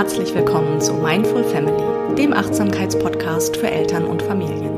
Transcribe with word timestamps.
herzlich 0.00 0.34
willkommen 0.34 0.80
zu 0.80 0.94
Mindful 0.94 1.44
Family, 1.44 2.14
dem 2.16 2.32
Achtsamkeitspodcast 2.32 3.54
für 3.58 3.70
Eltern 3.70 4.06
und 4.06 4.22
Familien. 4.22 4.72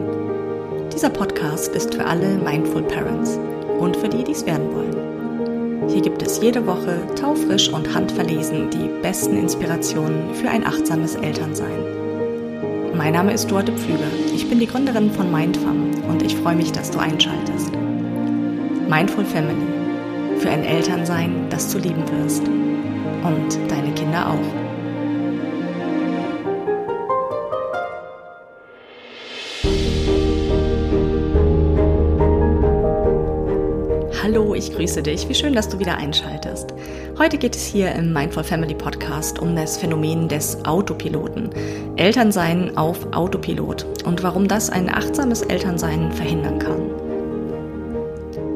Dieser 0.92 1.10
Podcast 1.10 1.76
ist 1.76 1.94
für 1.94 2.04
alle 2.04 2.38
Mindful 2.38 2.82
Parents 2.82 3.38
und 3.78 3.96
für 3.96 4.08
die, 4.08 4.24
die 4.24 4.32
es 4.32 4.44
werden 4.44 4.74
wollen. 4.74 5.88
Hier 5.88 6.02
gibt 6.02 6.22
es 6.22 6.40
jede 6.42 6.66
Woche 6.66 6.98
taufrisch 7.14 7.68
und 7.68 7.94
handverlesen 7.94 8.68
die 8.70 8.90
besten 9.00 9.36
Inspirationen 9.36 10.34
für 10.34 10.50
ein 10.50 10.66
achtsames 10.66 11.14
Elternsein. 11.14 12.90
Mein 12.96 13.12
Name 13.12 13.32
ist 13.32 13.48
Dorte 13.48 13.70
Pflüger. 13.70 14.10
Ich 14.34 14.48
bin 14.48 14.58
die 14.58 14.66
Gründerin 14.66 15.12
von 15.12 15.30
Mindfam 15.30 15.92
und 16.08 16.24
ich 16.24 16.34
freue 16.34 16.56
mich, 16.56 16.72
dass 16.72 16.90
du 16.90 16.98
einschaltest. 16.98 17.70
Mindful 18.90 19.24
Family. 19.24 19.68
Für 20.40 20.50
ein 20.50 20.64
Elternsein, 20.64 21.46
das 21.48 21.70
du 21.72 21.78
lieben 21.78 22.02
wirst. 22.10 22.42
Und 22.42 23.70
deine 23.70 23.94
Kinder 23.94 24.28
auch. 24.28 24.61
Ich 34.62 34.74
grüße 34.74 35.02
dich. 35.02 35.28
Wie 35.28 35.34
schön, 35.34 35.54
dass 35.54 35.68
du 35.68 35.80
wieder 35.80 35.96
einschaltest. 35.96 36.72
Heute 37.18 37.36
geht 37.36 37.56
es 37.56 37.66
hier 37.66 37.92
im 37.92 38.12
Mindful 38.12 38.44
Family 38.44 38.74
Podcast 38.74 39.40
um 39.40 39.56
das 39.56 39.76
Phänomen 39.76 40.28
des 40.28 40.64
Autopiloten. 40.64 41.50
Elternsein 41.96 42.76
auf 42.76 43.12
Autopilot 43.12 43.84
und 44.04 44.22
warum 44.22 44.46
das 44.46 44.70
ein 44.70 44.88
achtsames 44.88 45.42
Elternsein 45.42 46.12
verhindern 46.12 46.60
kann. 46.60 46.90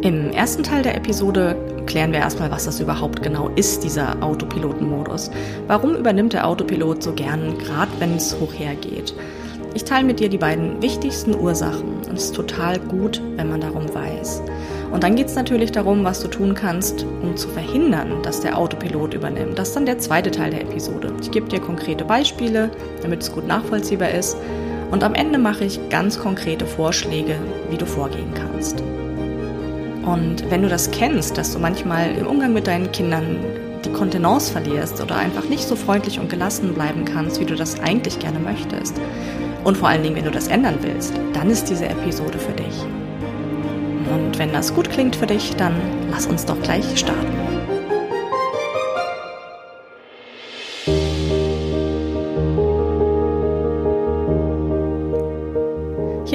Im 0.02 0.30
ersten 0.30 0.62
Teil 0.62 0.82
der 0.82 0.96
Episode 0.96 1.56
klären 1.87 2.13
wir 2.13 2.20
erstmal, 2.20 2.52
was 2.52 2.66
das 2.66 2.79
überhaupt 2.79 3.23
genau 3.23 3.48
ist, 3.57 3.82
dieser 3.82 4.23
Autopilotenmodus. 4.23 5.32
Warum 5.66 5.96
übernimmt 5.96 6.35
der 6.35 6.46
Autopilot 6.46 7.02
so 7.02 7.15
gern, 7.15 7.59
gerade 7.59 7.91
wenn 7.98 8.15
es 8.15 8.38
hoch 8.38 8.52
hergeht? 8.54 9.13
Ich 9.74 9.82
teile 9.85 10.07
mit 10.07 10.20
dir 10.20 10.29
die 10.29 10.38
beiden 10.38 10.80
wichtigsten 10.80 11.35
Ursachen 11.35 11.98
und 12.09 12.16
es 12.16 12.26
ist 12.26 12.37
total 12.37 12.79
gut, 12.79 13.20
wenn 13.35 13.51
man 13.51 13.60
darum 13.60 13.93
weiß. 13.93 14.43
Und 14.97 15.02
dann 15.02 15.15
geht 15.15 15.27
es 15.27 15.35
natürlich 15.35 15.73
darum, 15.73 16.05
was 16.05 16.21
du 16.21 16.29
tun 16.29 16.55
kannst, 16.55 17.05
um 17.21 17.37
zu 17.37 17.49
verhindern, 17.49 18.23
dass 18.23 18.41
der 18.41 18.57
Autopilot 18.57 19.13
übernimmt. 19.13 19.59
Das 19.59 19.69
ist 19.69 19.77
dann 19.77 19.85
der 19.85 19.99
zweite 19.99 20.30
Teil 20.30 20.53
der 20.53 20.63
Episode. 20.63 21.13
Ich 21.21 21.30
gebe 21.30 21.51
dir 21.51 21.61
konkrete 21.61 22.03
Beispiele, 22.03 22.71
damit 23.03 23.21
es 23.21 23.30
gut 23.30 23.47
nachvollziehbar 23.47 24.09
ist. 24.13 24.38
Und 24.91 25.05
am 25.05 25.15
Ende 25.15 25.38
mache 25.38 25.65
ich 25.65 25.91
ganz 25.91 26.19
konkrete 26.19 26.65
Vorschläge, 26.65 27.37
wie 27.69 27.77
du 27.77 27.85
vorgehen 27.85 28.33
kannst. 28.33 28.83
Und 30.07 30.51
wenn 30.51 30.63
du 30.63 30.69
das 30.71 30.91
kennst, 30.91 31.37
dass 31.37 31.53
du 31.53 31.59
manchmal 31.59 32.16
im 32.16 32.27
Umgang 32.27 32.55
mit 32.55 32.66
deinen 32.66 32.91
Kindern 32.91 33.37
die 33.85 33.93
Kontenance 33.93 34.51
verlierst 34.51 35.03
oder 35.03 35.16
einfach 35.16 35.47
nicht 35.51 35.69
so 35.69 35.77
freundlich 35.77 36.19
und 36.19 36.31
gelassen 36.31 36.73
bleiben 36.73 37.05
kannst, 37.05 37.38
wie 37.38 37.45
du 37.45 37.55
das 37.55 37.79
eigentlich 37.81 38.19
gerne 38.19 38.38
möchtest, 38.38 38.99
und 39.63 39.77
vor 39.77 39.91
allen 39.91 40.03
Dingen, 40.03 40.16
wenn 40.16 40.25
du 40.25 40.31
das 40.31 40.49
ändern 40.49 40.79
willst, 40.81 41.13
dann 41.35 41.51
ist 41.51 41.69
diese 41.69 41.85
Episode 41.85 42.38
für 42.38 42.53
dich. 42.53 42.87
Und 44.10 44.38
wenn 44.38 44.52
das 44.52 44.74
gut 44.74 44.90
klingt 44.90 45.16
für 45.16 45.26
dich, 45.26 45.54
dann 45.57 45.74
lass 46.10 46.26
uns 46.26 46.45
doch 46.45 46.60
gleich 46.62 46.99
starten. 46.99 47.46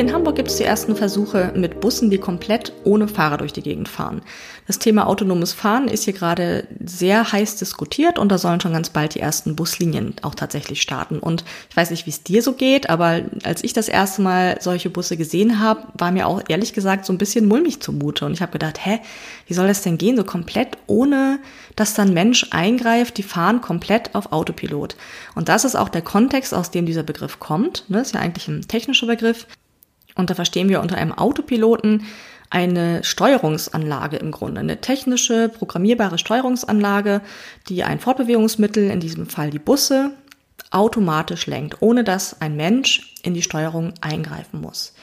In 0.02 0.12
Hamburg 0.14 0.36
gibt 0.36 0.50
es 0.50 0.58
die 0.58 0.64
ersten 0.64 0.96
Versuche 0.96 1.54
mit 1.56 1.80
Bussen, 1.80 2.10
die 2.10 2.18
komplett 2.18 2.74
ohne 2.86 3.08
Fahrer 3.08 3.38
durch 3.38 3.54
die 3.54 3.62
Gegend 3.62 3.88
fahren. 3.88 4.24
Das 4.66 4.80
Thema 4.80 5.06
autonomes 5.06 5.54
Fahren 5.54 5.88
ist 5.88 6.06
hier 6.06 6.14
gerade 6.14 6.68
sehr 6.84 7.32
heiß 7.32 7.58
diskutiert 7.58 8.18
und 8.18 8.30
da 8.30 8.40
sollen 8.40 8.60
schon 8.60 8.74
ganz 8.74 8.90
bald 8.90 9.14
die 9.14 9.20
ersten 9.20 9.56
Buslinien 9.56 10.16
auch 10.24 10.34
tatsächlich 10.34 10.82
starten. 10.82 11.20
Und 11.20 11.46
ich 11.70 11.78
weiß 11.78 11.92
nicht, 11.92 12.08
wie 12.08 12.10
es 12.10 12.24
dir 12.24 12.42
so 12.42 12.54
geht, 12.54 12.90
aber 12.90 13.22
als 13.44 13.64
ich 13.64 13.74
das 13.74 13.90
erste 13.90 14.24
Mal 14.24 14.58
solche 14.60 14.90
Busse 14.90 15.18
gesehen 15.18 15.60
habe, 15.60 15.84
war 15.94 16.12
mir 16.12 16.26
auch 16.26 16.42
ehrlich 16.48 16.74
gesagt 16.74 17.06
so 17.06 17.14
ein 17.14 17.20
bisschen 17.20 17.48
mulmig 17.48 17.80
zumute. 17.80 18.26
Und 18.26 18.34
ich 18.34 18.42
habe 18.42 18.54
gedacht, 18.54 18.84
hä, 18.84 19.02
wie 19.46 19.54
soll 19.54 19.68
das 19.68 19.84
denn 19.84 20.00
gehen, 20.00 20.18
so 20.18 20.24
komplett 20.24 20.80
ohne, 20.88 21.38
dass 21.76 21.94
dann 21.94 22.12
Mensch 22.12 22.48
eingreift, 22.50 23.20
die 23.20 23.24
fahren 23.24 23.62
komplett 23.62 24.16
auf 24.16 24.32
Autopilot. 24.32 24.96
Und 25.36 25.48
das 25.48 25.64
ist 25.64 25.76
auch 25.76 25.90
der 25.90 26.02
Kontext, 26.02 26.56
aus 26.56 26.72
dem 26.72 26.88
dieser 26.88 27.04
Begriff 27.04 27.40
kommt. 27.40 27.86
Das 27.88 28.08
ist 28.08 28.14
ja 28.16 28.20
eigentlich 28.20 28.48
ein 28.48 28.68
technischer 28.68 29.06
Begriff. 29.06 29.46
Und 30.16 30.30
da 30.30 30.36
verstehen 30.36 30.70
wir 30.70 30.82
unter 30.82 30.98
einem 30.98 31.14
Autopiloten 31.14 32.06
eine 32.50 33.04
Steuerungsanlage 33.04 34.18
im 34.18 34.32
Grunde, 34.32 34.60
eine 34.60 34.82
technische, 34.82 35.50
programmierbare 35.50 36.18
Steuerungsanlage, 36.18 37.22
die 37.70 37.84
ein 37.84 38.00
Fortbewegungsmittel, 38.00 38.90
in 38.90 39.00
diesem 39.00 39.26
Fall 39.26 39.52
die 39.52 39.60
Busse, 39.60 40.12
automatisch 40.70 41.48
lenkt, 41.48 41.82
ohne 41.82 42.04
dass 42.04 42.42
ein 42.42 42.56
Mensch 42.56 43.16
in 43.24 43.34
die 43.34 43.42
Steuerung 43.42 43.94
eingreifen 44.02 44.62
muss. 44.62 44.94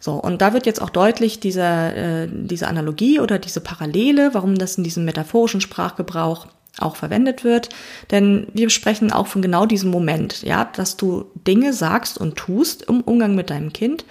So, 0.00 0.14
und 0.14 0.42
da 0.42 0.52
wird 0.52 0.66
jetzt 0.66 0.82
auch 0.82 0.90
deutlich 0.90 1.38
dieser, 1.38 1.96
äh, 1.96 2.28
diese 2.30 2.66
Analogie 2.66 3.20
oder 3.20 3.38
diese 3.38 3.60
Parallele, 3.60 4.34
warum 4.34 4.56
das 4.56 4.76
in 4.76 4.84
diesem 4.84 5.04
metaphorischen 5.04 5.60
Sprachgebrauch 5.60 6.48
auch 6.78 6.96
verwendet 6.96 7.44
wird. 7.44 7.68
Denn 8.10 8.48
wir 8.52 8.68
sprechen 8.70 9.12
auch 9.12 9.28
von 9.28 9.42
genau 9.42 9.64
diesem 9.64 9.90
Moment, 9.90 10.42
ja, 10.42 10.64
dass 10.64 10.96
du 10.96 11.26
Dinge 11.46 11.72
sagst 11.72 12.18
und 12.18 12.36
tust 12.36 12.82
im 12.82 13.02
Umgang 13.02 13.34
mit 13.34 13.50
deinem 13.50 13.72
Kind 13.72 14.04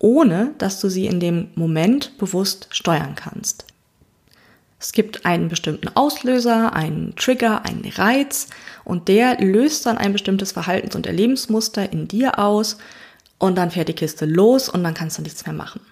ohne 0.00 0.54
dass 0.58 0.80
du 0.80 0.88
sie 0.88 1.06
in 1.06 1.20
dem 1.20 1.48
Moment 1.54 2.18
bewusst 2.18 2.66
steuern 2.70 3.14
kannst. 3.14 3.66
Es 4.80 4.92
gibt 4.92 5.26
einen 5.26 5.48
bestimmten 5.48 5.88
Auslöser, 5.94 6.72
einen 6.72 7.14
Trigger, 7.14 7.64
einen 7.66 7.84
Reiz 7.84 8.48
und 8.82 9.08
der 9.08 9.38
löst 9.38 9.84
dann 9.84 9.98
ein 9.98 10.12
bestimmtes 10.12 10.52
Verhaltens- 10.52 10.96
und 10.96 11.06
Erlebensmuster 11.06 11.92
in 11.92 12.08
dir 12.08 12.38
aus 12.38 12.78
und 13.38 13.56
dann 13.56 13.70
fährt 13.70 13.88
die 13.88 13.94
Kiste 13.94 14.24
los 14.24 14.70
und 14.70 14.82
dann 14.82 14.94
kannst 14.94 15.18
du 15.18 15.22
nichts 15.22 15.44
mehr 15.44 15.54
machen. 15.54 15.82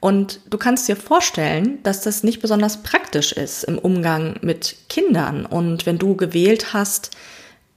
Und 0.00 0.40
du 0.50 0.58
kannst 0.58 0.86
dir 0.86 0.96
vorstellen, 0.96 1.82
dass 1.82 2.02
das 2.02 2.22
nicht 2.22 2.42
besonders 2.42 2.82
praktisch 2.82 3.32
ist 3.32 3.64
im 3.64 3.78
Umgang 3.78 4.36
mit 4.42 4.76
Kindern 4.90 5.46
und 5.46 5.86
wenn 5.86 5.96
du 5.96 6.14
gewählt 6.14 6.74
hast, 6.74 7.10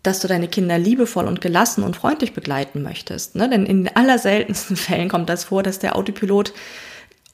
dass 0.08 0.20
du 0.22 0.28
deine 0.30 0.48
Kinder 0.48 0.78
liebevoll 0.78 1.26
und 1.26 1.42
gelassen 1.42 1.84
und 1.84 1.98
freundlich 1.98 2.34
begleiten 2.34 2.82
möchtest. 2.82 3.36
Ne? 3.36 3.50
Denn 3.50 3.66
in 3.66 3.90
allerseltensten 3.94 4.76
Fällen 4.78 5.10
kommt 5.10 5.30
das 5.30 5.44
vor, 5.44 5.64
dass 5.64 5.80
der 5.80 5.98
Autopilot 5.98 6.54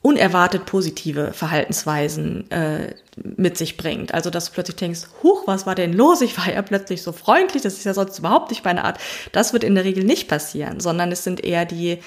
unerwartet 0.02 0.66
positive 0.66 1.32
Verhaltensweisen 1.34 2.50
äh, 2.52 2.96
mit 3.16 3.58
sich 3.58 3.78
bringt. 3.78 4.14
Also 4.14 4.32
dass 4.32 4.48
du 4.48 4.54
plötzlich 4.54 4.76
denkst, 4.76 5.02
huch, 5.22 5.44
was 5.46 5.66
war 5.66 5.76
denn 5.76 5.94
los? 5.94 6.22
Ich 6.22 6.38
war 6.38 6.52
ja 6.52 6.62
plötzlich 6.64 7.04
so 7.04 7.12
freundlich, 7.12 7.62
das 7.62 7.76
ist 7.76 7.86
ja 7.86 7.94
sonst 7.94 8.20
überhaupt 8.20 8.50
nicht 8.50 8.66
meine 8.66 8.84
Art. 8.84 9.00
Das 9.32 9.54
wird 9.54 9.64
in 9.64 9.76
der 9.76 9.86
Regel 9.86 10.04
nicht 10.04 10.28
passieren, 10.28 10.80
sondern 10.80 11.12
es 11.12 11.24
sind 11.24 11.44
eher 11.44 11.66
die 11.66 12.00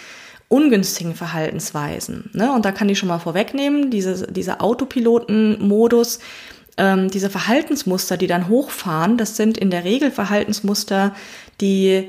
ungünstigen 0.49 1.15
Verhaltensweisen. 1.15 2.31
Ne? 2.33 2.53
Und 2.53 2.65
da 2.65 2.73
kann 2.73 2.89
ich 2.89 2.99
schon 2.99 3.09
mal 3.09 3.19
vorwegnehmen, 3.19 3.91
diese, 3.91 4.31
dieser 4.31 4.63
Autopiloten-Modus, 4.63 6.19
ähm, 6.77 7.11
diese 7.11 7.31
Verhaltensmuster, 7.31 8.17
die 8.17 8.27
dann 8.27 8.49
hochfahren, 8.49 9.17
das 9.17 9.37
sind 9.37 9.57
in 9.59 9.71
der 9.71 9.85
Regel 9.85 10.11
Verhaltensmuster, 10.11 11.15
die 11.61 12.09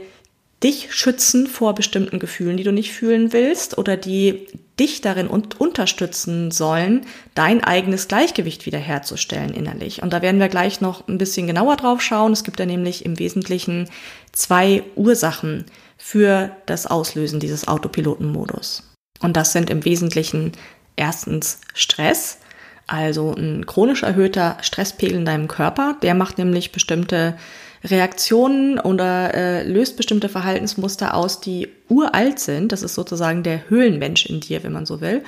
dich 0.63 0.94
schützen 0.94 1.45
vor 1.45 1.75
bestimmten 1.75 2.17
Gefühlen, 2.19 2.57
die 2.57 2.63
du 2.63 2.72
nicht 2.72 2.91
fühlen 2.91 3.31
willst 3.31 3.78
oder 3.78 3.95
die 3.95 4.47
dich 4.79 5.01
darin 5.01 5.28
und 5.28 5.59
unterstützen 5.59 6.51
sollen, 6.51 7.05
dein 7.35 7.63
eigenes 7.63 8.07
Gleichgewicht 8.07 8.66
wiederherzustellen 8.66 9.53
innerlich. 9.53 10.01
Und 10.01 10.13
da 10.13 10.22
werden 10.22 10.39
wir 10.39 10.50
gleich 10.50 10.81
noch 10.81 11.07
ein 11.07 11.17
bisschen 11.17 11.47
genauer 11.47 11.78
drauf 11.78 12.01
schauen. 12.01 12.34
Es 12.34 12.44
gibt 12.44 12.59
ja 12.59 12.66
nämlich 12.66 13.05
im 13.05 13.19
Wesentlichen 13.19 13.89
zwei 14.31 14.84
Ursachen 14.95 15.66
für 15.97 16.51
das 16.66 16.88
Auslösen 16.88 17.39
dieses 17.39 17.67
Autopilotenmodus. 17.67 18.84
Und 19.19 19.38
das 19.38 19.51
sind 19.51 19.69
im 19.69 19.84
Wesentlichen 19.85 20.51
erstens 20.95 21.59
Stress, 21.73 22.40
also 22.87 23.35
ein 23.35 23.66
chronisch 23.66 24.03
erhöhter 24.03 24.57
Stresspegel 24.61 25.17
in 25.17 25.25
deinem 25.25 25.47
Körper, 25.47 25.97
der 26.01 26.16
macht 26.16 26.37
nämlich 26.37 26.72
bestimmte 26.72 27.35
Reaktionen 27.84 28.79
oder 28.79 29.34
äh, 29.34 29.63
löst 29.63 29.97
bestimmte 29.97 30.29
Verhaltensmuster 30.29 31.13
aus, 31.13 31.39
die 31.39 31.67
uralt 31.89 32.39
sind. 32.39 32.72
Das 32.72 32.81
ist 32.81 32.95
sozusagen 32.95 33.43
der 33.43 33.69
Höhlenmensch 33.69 34.25
in 34.25 34.39
dir, 34.39 34.63
wenn 34.63 34.72
man 34.72 34.85
so 34.85 35.01
will. 35.01 35.23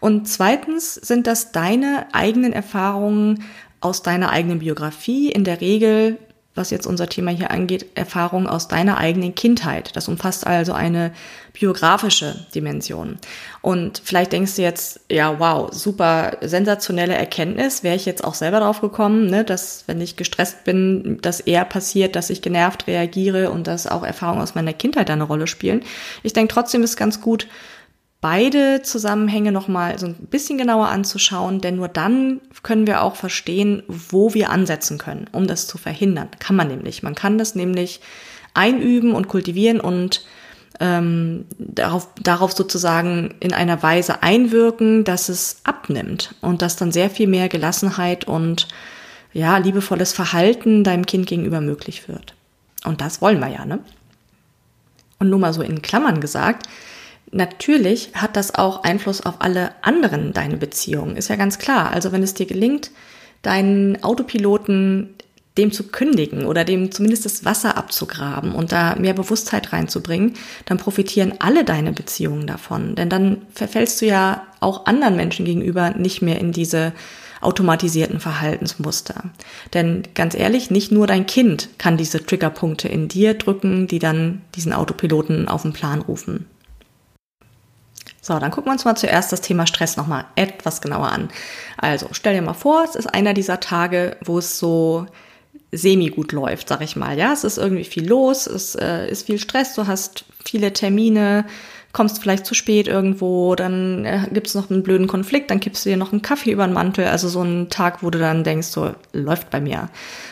Und 0.00 0.26
zweitens 0.26 0.94
sind 0.94 1.26
das 1.26 1.52
deine 1.52 2.06
eigenen 2.12 2.52
Erfahrungen 2.52 3.44
aus 3.80 4.02
deiner 4.02 4.30
eigenen 4.30 4.60
Biografie, 4.60 5.30
in 5.30 5.44
der 5.44 5.60
Regel 5.60 6.18
was 6.54 6.70
jetzt 6.70 6.86
unser 6.86 7.08
Thema 7.08 7.30
hier 7.30 7.50
angeht, 7.50 7.86
Erfahrungen 7.94 8.46
aus 8.46 8.68
deiner 8.68 8.98
eigenen 8.98 9.34
Kindheit. 9.34 9.96
Das 9.96 10.08
umfasst 10.08 10.46
also 10.46 10.72
eine 10.74 11.12
biografische 11.54 12.46
Dimension. 12.54 13.18
Und 13.62 14.02
vielleicht 14.04 14.32
denkst 14.32 14.56
du 14.56 14.62
jetzt, 14.62 15.00
ja, 15.10 15.38
wow, 15.38 15.72
super 15.72 16.36
sensationelle 16.42 17.14
Erkenntnis. 17.14 17.82
Wäre 17.82 17.96
ich 17.96 18.04
jetzt 18.04 18.24
auch 18.24 18.34
selber 18.34 18.60
drauf 18.60 18.80
gekommen, 18.80 19.26
ne, 19.26 19.44
dass 19.44 19.84
wenn 19.86 20.00
ich 20.00 20.16
gestresst 20.16 20.64
bin, 20.64 21.18
dass 21.22 21.40
eher 21.40 21.64
passiert, 21.64 22.16
dass 22.16 22.30
ich 22.30 22.42
genervt 22.42 22.86
reagiere 22.86 23.50
und 23.50 23.66
dass 23.66 23.86
auch 23.86 24.02
Erfahrungen 24.02 24.42
aus 24.42 24.54
meiner 24.54 24.72
Kindheit 24.72 25.10
eine 25.10 25.24
Rolle 25.24 25.46
spielen. 25.46 25.82
Ich 26.22 26.32
denke 26.34 26.52
trotzdem 26.52 26.82
ist 26.82 26.96
ganz 26.96 27.20
gut, 27.20 27.48
beide 28.22 28.82
Zusammenhänge 28.82 29.52
nochmal 29.52 29.98
so 29.98 30.06
ein 30.06 30.14
bisschen 30.14 30.56
genauer 30.56 30.88
anzuschauen, 30.88 31.60
denn 31.60 31.76
nur 31.76 31.88
dann 31.88 32.40
können 32.62 32.86
wir 32.86 33.02
auch 33.02 33.16
verstehen, 33.16 33.82
wo 33.88 34.32
wir 34.32 34.50
ansetzen 34.50 34.96
können, 34.96 35.26
um 35.32 35.46
das 35.46 35.66
zu 35.66 35.76
verhindern. 35.76 36.28
Kann 36.38 36.56
man 36.56 36.68
nämlich. 36.68 37.02
Man 37.02 37.16
kann 37.16 37.36
das 37.36 37.56
nämlich 37.56 38.00
einüben 38.54 39.12
und 39.12 39.26
kultivieren 39.26 39.80
und 39.80 40.24
ähm, 40.78 41.46
darauf, 41.58 42.08
darauf 42.22 42.52
sozusagen 42.52 43.34
in 43.40 43.52
einer 43.52 43.82
Weise 43.82 44.22
einwirken, 44.22 45.02
dass 45.02 45.28
es 45.28 45.56
abnimmt 45.64 46.36
und 46.40 46.62
dass 46.62 46.76
dann 46.76 46.92
sehr 46.92 47.10
viel 47.10 47.26
mehr 47.26 47.48
Gelassenheit 47.48 48.26
und 48.26 48.68
ja, 49.32 49.56
liebevolles 49.58 50.12
Verhalten 50.12 50.84
deinem 50.84 51.06
Kind 51.06 51.26
gegenüber 51.26 51.60
möglich 51.60 52.06
wird. 52.06 52.34
Und 52.84 53.00
das 53.00 53.20
wollen 53.20 53.40
wir 53.40 53.48
ja, 53.48 53.64
ne? 53.64 53.80
Und 55.18 55.28
nur 55.28 55.40
mal 55.40 55.52
so 55.52 55.62
in 55.62 55.82
Klammern 55.82 56.20
gesagt, 56.20 56.68
natürlich 57.32 58.10
hat 58.14 58.36
das 58.36 58.54
auch 58.54 58.84
Einfluss 58.84 59.20
auf 59.20 59.36
alle 59.40 59.72
anderen 59.82 60.32
deine 60.32 60.56
Beziehungen, 60.56 61.16
ist 61.16 61.28
ja 61.28 61.36
ganz 61.36 61.58
klar. 61.58 61.90
Also 61.90 62.12
wenn 62.12 62.22
es 62.22 62.34
dir 62.34 62.46
gelingt, 62.46 62.90
deinen 63.42 64.02
Autopiloten 64.04 65.14
dem 65.58 65.70
zu 65.70 65.88
kündigen 65.88 66.46
oder 66.46 66.64
dem 66.64 66.92
zumindest 66.92 67.26
das 67.26 67.44
Wasser 67.44 67.76
abzugraben 67.76 68.54
und 68.54 68.72
da 68.72 68.96
mehr 68.96 69.12
Bewusstheit 69.12 69.72
reinzubringen, 69.72 70.34
dann 70.64 70.78
profitieren 70.78 71.34
alle 71.40 71.64
deine 71.64 71.92
Beziehungen 71.92 72.46
davon. 72.46 72.94
Denn 72.94 73.10
dann 73.10 73.42
verfällst 73.52 74.00
du 74.00 74.06
ja 74.06 74.46
auch 74.60 74.86
anderen 74.86 75.16
Menschen 75.16 75.44
gegenüber 75.44 75.90
nicht 75.90 76.22
mehr 76.22 76.38
in 76.38 76.52
diese 76.52 76.92
automatisierten 77.42 78.20
Verhaltensmuster. 78.20 79.24
Denn 79.74 80.04
ganz 80.14 80.34
ehrlich, 80.34 80.70
nicht 80.70 80.92
nur 80.92 81.06
dein 81.06 81.26
Kind 81.26 81.68
kann 81.76 81.96
diese 81.96 82.24
Triggerpunkte 82.24 82.88
in 82.88 83.08
dir 83.08 83.34
drücken, 83.34 83.88
die 83.88 83.98
dann 83.98 84.42
diesen 84.54 84.72
Autopiloten 84.72 85.48
auf 85.48 85.62
den 85.62 85.72
Plan 85.72 86.00
rufen. 86.00 86.46
So, 88.24 88.38
dann 88.38 88.52
gucken 88.52 88.68
wir 88.68 88.72
uns 88.74 88.84
mal 88.84 88.94
zuerst 88.94 89.32
das 89.32 89.40
Thema 89.40 89.66
Stress 89.66 89.96
nochmal 89.96 90.26
etwas 90.36 90.80
genauer 90.80 91.10
an. 91.10 91.28
Also, 91.76 92.06
stell 92.12 92.34
dir 92.34 92.42
mal 92.42 92.54
vor, 92.54 92.84
es 92.84 92.94
ist 92.94 93.12
einer 93.12 93.34
dieser 93.34 93.58
Tage, 93.58 94.16
wo 94.24 94.38
es 94.38 94.60
so 94.60 95.06
semi 95.72 96.08
gut 96.08 96.30
läuft, 96.30 96.68
sag 96.68 96.82
ich 96.82 96.94
mal. 96.94 97.18
Ja, 97.18 97.32
es 97.32 97.42
ist 97.42 97.58
irgendwie 97.58 97.84
viel 97.84 98.06
los, 98.06 98.46
es 98.46 98.76
äh, 98.76 99.10
ist 99.10 99.26
viel 99.26 99.38
Stress, 99.38 99.74
du 99.74 99.88
hast 99.88 100.24
viele 100.44 100.72
Termine, 100.72 101.46
kommst 101.92 102.22
vielleicht 102.22 102.46
zu 102.46 102.54
spät 102.54 102.86
irgendwo, 102.86 103.56
dann 103.56 104.04
äh, 104.04 104.28
gibt 104.32 104.46
es 104.46 104.54
noch 104.54 104.70
einen 104.70 104.84
blöden 104.84 105.08
Konflikt, 105.08 105.50
dann 105.50 105.58
kippst 105.58 105.84
du 105.84 105.90
dir 105.90 105.96
noch 105.96 106.12
einen 106.12 106.22
Kaffee 106.22 106.52
über 106.52 106.66
den 106.66 106.74
Mantel, 106.74 107.06
also 107.06 107.28
so 107.28 107.42
ein 107.42 107.70
Tag, 107.70 108.04
wo 108.04 108.10
du 108.10 108.20
dann 108.20 108.44
denkst, 108.44 108.68
so 108.68 108.94
läuft 109.12 109.50
bei 109.50 109.60
mir. 109.60 109.88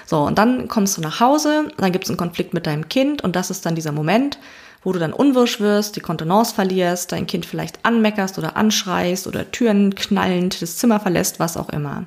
So, 0.07 0.21
und 0.21 0.39
dann 0.39 0.69
kommst 0.69 0.97
du 0.97 1.01
nach 1.01 1.19
Hause, 1.19 1.73
dann 1.77 1.91
gibt 1.91 2.05
es 2.05 2.11
einen 2.11 2.19
Konflikt 2.19 2.55
mit 2.55 2.67
deinem 2.67 2.89
Kind 2.89 3.23
und 3.25 3.35
das 3.35 3.51
ist 3.51 3.67
dann 3.67 3.75
dieser 3.75 3.93
Moment, 3.93 4.39
wo 4.82 4.93
du 4.93 4.99
dann 4.99 5.12
unwirsch 5.12 5.61
wirst, 5.61 5.97
die 5.97 6.00
Kontenance 6.00 6.55
verlierst, 6.55 7.12
dein 7.12 7.27
Kind 7.27 7.47
vielleicht 7.47 7.85
anmeckerst 7.85 8.38
oder 8.38 8.56
anschreist 8.56 9.27
oder 9.27 9.50
Türen 9.50 9.94
knallend 9.94 10.62
das 10.62 10.77
Zimmer 10.77 11.00
verlässt, 11.00 11.38
was 11.38 11.56
auch 11.56 11.69
immer. 11.69 12.06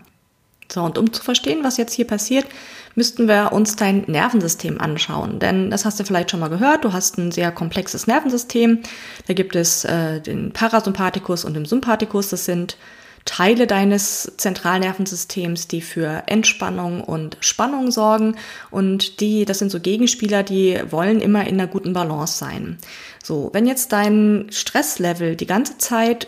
So, 0.72 0.82
und 0.82 0.98
um 0.98 1.14
zu 1.14 1.22
verstehen, 1.22 1.64
was 1.64 1.78
jetzt 1.78 1.94
hier 1.94 2.08
passiert, 2.08 2.48
müssten 2.96 3.28
wir 3.28 3.52
uns 3.52 3.76
dein 3.76 4.04
Nervensystem 4.08 4.82
anschauen. 4.82 5.40
Denn 5.40 5.70
das 5.70 5.86
hast 5.86 6.00
du 6.00 6.04
vielleicht 6.04 6.32
schon 6.32 6.40
mal 6.40 6.50
gehört, 6.50 6.84
du 6.84 6.94
hast 6.94 7.18
ein 7.18 7.32
sehr 7.32 7.52
komplexes 7.52 8.08
Nervensystem. 8.08 8.80
Da 9.28 9.34
gibt 9.34 9.56
es 9.56 9.86
äh, 9.86 10.20
den 10.20 10.52
Parasympathikus 10.52 11.46
und 11.46 11.54
den 11.54 11.66
Sympathikus. 11.66 12.30
Das 12.30 12.46
sind 12.46 12.78
Teile 13.26 13.68
deines 13.68 14.32
Zentralnervensystems, 14.38 15.68
die 15.68 15.82
für 15.82 16.24
Entspannung 16.28 17.02
und 17.02 17.38
Spannung 17.40 17.92
sorgen. 17.92 18.36
Und 18.70 19.22
die, 19.22 19.46
das 19.46 19.60
sind 19.60 19.72
so 19.72 19.80
Gegenspieler, 19.80 20.44
die 20.44 20.80
wollen 20.90 21.22
immer 21.22 21.48
in 21.48 21.60
einer 21.60 21.68
guten 21.68 21.94
Balance 21.94 22.38
sein. 22.38 22.78
So, 23.24 23.50
wenn 23.54 23.66
jetzt 23.66 23.92
dein 23.94 24.48
Stresslevel 24.50 25.36
die 25.36 25.48
ganze 25.48 25.78
Zeit 25.78 26.28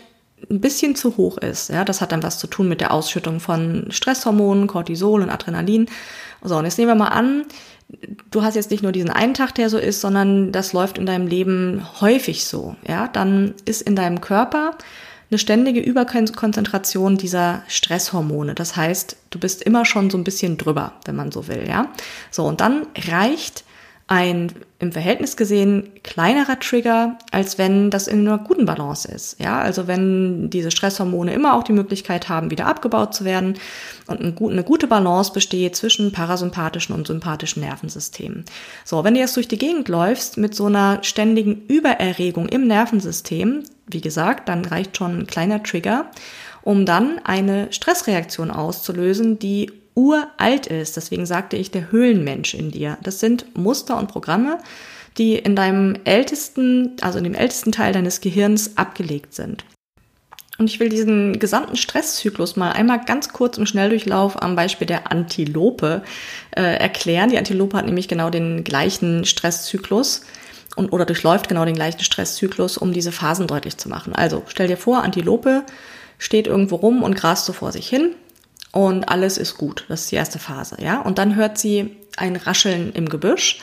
ein 0.50 0.60
bisschen 0.60 0.94
zu 0.94 1.16
hoch 1.16 1.38
ist. 1.38 1.70
Ja, 1.70 1.84
das 1.84 2.00
hat 2.00 2.12
dann 2.12 2.22
was 2.22 2.38
zu 2.38 2.46
tun 2.46 2.68
mit 2.68 2.80
der 2.80 2.92
Ausschüttung 2.92 3.40
von 3.40 3.86
Stresshormonen, 3.90 4.66
Cortisol 4.66 5.22
und 5.22 5.30
Adrenalin. 5.30 5.86
So, 6.42 6.56
und 6.56 6.64
jetzt 6.64 6.78
nehmen 6.78 6.90
wir 6.90 6.94
mal 6.94 7.08
an, 7.08 7.46
du 8.30 8.42
hast 8.42 8.54
jetzt 8.54 8.70
nicht 8.70 8.82
nur 8.82 8.92
diesen 8.92 9.10
einen 9.10 9.34
Tag, 9.34 9.54
der 9.54 9.70
so 9.70 9.78
ist, 9.78 10.00
sondern 10.00 10.52
das 10.52 10.72
läuft 10.72 10.98
in 10.98 11.06
deinem 11.06 11.26
Leben 11.26 11.86
häufig 12.00 12.44
so. 12.44 12.76
Ja, 12.86 13.08
dann 13.08 13.54
ist 13.64 13.82
in 13.82 13.96
deinem 13.96 14.20
Körper 14.20 14.76
eine 15.30 15.38
ständige 15.38 15.80
Überkonzentration 15.80 17.16
dieser 17.16 17.62
Stresshormone. 17.68 18.54
Das 18.54 18.76
heißt, 18.76 19.16
du 19.30 19.38
bist 19.38 19.62
immer 19.62 19.84
schon 19.84 20.10
so 20.10 20.18
ein 20.18 20.24
bisschen 20.24 20.56
drüber, 20.56 20.92
wenn 21.04 21.16
man 21.16 21.32
so 21.32 21.48
will, 21.48 21.66
ja. 21.68 21.88
So, 22.30 22.44
und 22.44 22.60
dann 22.60 22.86
reicht 23.08 23.64
ein 24.08 24.52
im 24.78 24.92
Verhältnis 24.92 25.36
gesehen 25.36 25.88
kleinerer 26.04 26.60
Trigger, 26.60 27.18
als 27.32 27.58
wenn 27.58 27.90
das 27.90 28.06
in 28.06 28.20
einer 28.20 28.38
guten 28.38 28.64
Balance 28.64 29.08
ist. 29.10 29.40
Ja, 29.40 29.58
also 29.58 29.88
wenn 29.88 30.48
diese 30.50 30.70
Stresshormone 30.70 31.32
immer 31.32 31.54
auch 31.54 31.64
die 31.64 31.72
Möglichkeit 31.72 32.28
haben, 32.28 32.50
wieder 32.50 32.66
abgebaut 32.66 33.14
zu 33.14 33.24
werden 33.24 33.54
und 34.06 34.20
eine 34.20 34.62
gute 34.62 34.86
Balance 34.86 35.32
besteht 35.32 35.74
zwischen 35.74 36.12
parasympathischen 36.12 36.94
und 36.94 37.06
sympathischen 37.06 37.62
Nervensystemen. 37.62 38.44
So, 38.84 39.02
wenn 39.02 39.14
du 39.14 39.20
jetzt 39.20 39.34
durch 39.34 39.48
die 39.48 39.58
Gegend 39.58 39.88
läufst 39.88 40.36
mit 40.36 40.54
so 40.54 40.66
einer 40.66 41.02
ständigen 41.02 41.62
Übererregung 41.66 42.48
im 42.48 42.68
Nervensystem, 42.68 43.64
wie 43.88 44.00
gesagt, 44.00 44.48
dann 44.48 44.64
reicht 44.64 44.96
schon 44.96 45.20
ein 45.20 45.26
kleiner 45.26 45.62
Trigger, 45.62 46.10
um 46.62 46.84
dann 46.84 47.18
eine 47.24 47.72
Stressreaktion 47.72 48.50
auszulösen, 48.50 49.38
die 49.38 49.72
uralt 49.96 50.66
ist. 50.66 50.96
Deswegen 50.96 51.26
sagte 51.26 51.56
ich 51.56 51.72
der 51.72 51.90
Höhlenmensch 51.90 52.54
in 52.54 52.70
dir. 52.70 52.98
Das 53.02 53.18
sind 53.18 53.56
Muster 53.56 53.98
und 53.98 54.08
Programme, 54.08 54.58
die 55.18 55.34
in 55.34 55.56
deinem 55.56 55.96
ältesten, 56.04 56.92
also 57.00 57.18
in 57.18 57.24
dem 57.24 57.34
ältesten 57.34 57.72
Teil 57.72 57.92
deines 57.92 58.20
Gehirns 58.20 58.76
abgelegt 58.76 59.34
sind. 59.34 59.64
Und 60.58 60.70
ich 60.70 60.80
will 60.80 60.88
diesen 60.88 61.38
gesamten 61.38 61.76
Stresszyklus 61.76 62.56
mal 62.56 62.72
einmal 62.72 63.04
ganz 63.04 63.30
kurz 63.30 63.58
im 63.58 63.66
Schnelldurchlauf 63.66 64.40
am 64.40 64.56
Beispiel 64.56 64.86
der 64.86 65.10
Antilope 65.10 66.02
äh, 66.52 66.62
erklären. 66.62 67.30
Die 67.30 67.36
Antilope 67.36 67.76
hat 67.76 67.86
nämlich 67.86 68.08
genau 68.08 68.30
den 68.30 68.64
gleichen 68.64 69.24
Stresszyklus 69.24 70.22
und 70.76 70.92
oder 70.92 71.04
durchläuft 71.04 71.48
genau 71.48 71.64
den 71.64 71.74
gleichen 71.74 72.00
Stresszyklus, 72.00 72.78
um 72.78 72.92
diese 72.92 73.12
Phasen 73.12 73.46
deutlich 73.46 73.76
zu 73.76 73.88
machen. 73.88 74.14
Also 74.14 74.42
stell 74.46 74.68
dir 74.68 74.78
vor, 74.78 75.02
Antilope 75.02 75.64
steht 76.18 76.46
irgendwo 76.46 76.76
rum 76.76 77.02
und 77.02 77.16
grast 77.16 77.44
so 77.44 77.52
vor 77.52 77.72
sich 77.72 77.88
hin 77.88 78.14
und 78.76 79.08
alles 79.08 79.38
ist 79.38 79.56
gut. 79.56 79.86
Das 79.88 80.02
ist 80.02 80.12
die 80.12 80.16
erste 80.16 80.38
Phase, 80.38 80.76
ja. 80.80 81.00
Und 81.00 81.16
dann 81.16 81.34
hört 81.34 81.56
sie 81.56 81.96
ein 82.18 82.36
Rascheln 82.36 82.92
im 82.92 83.08
Gebüsch. 83.08 83.60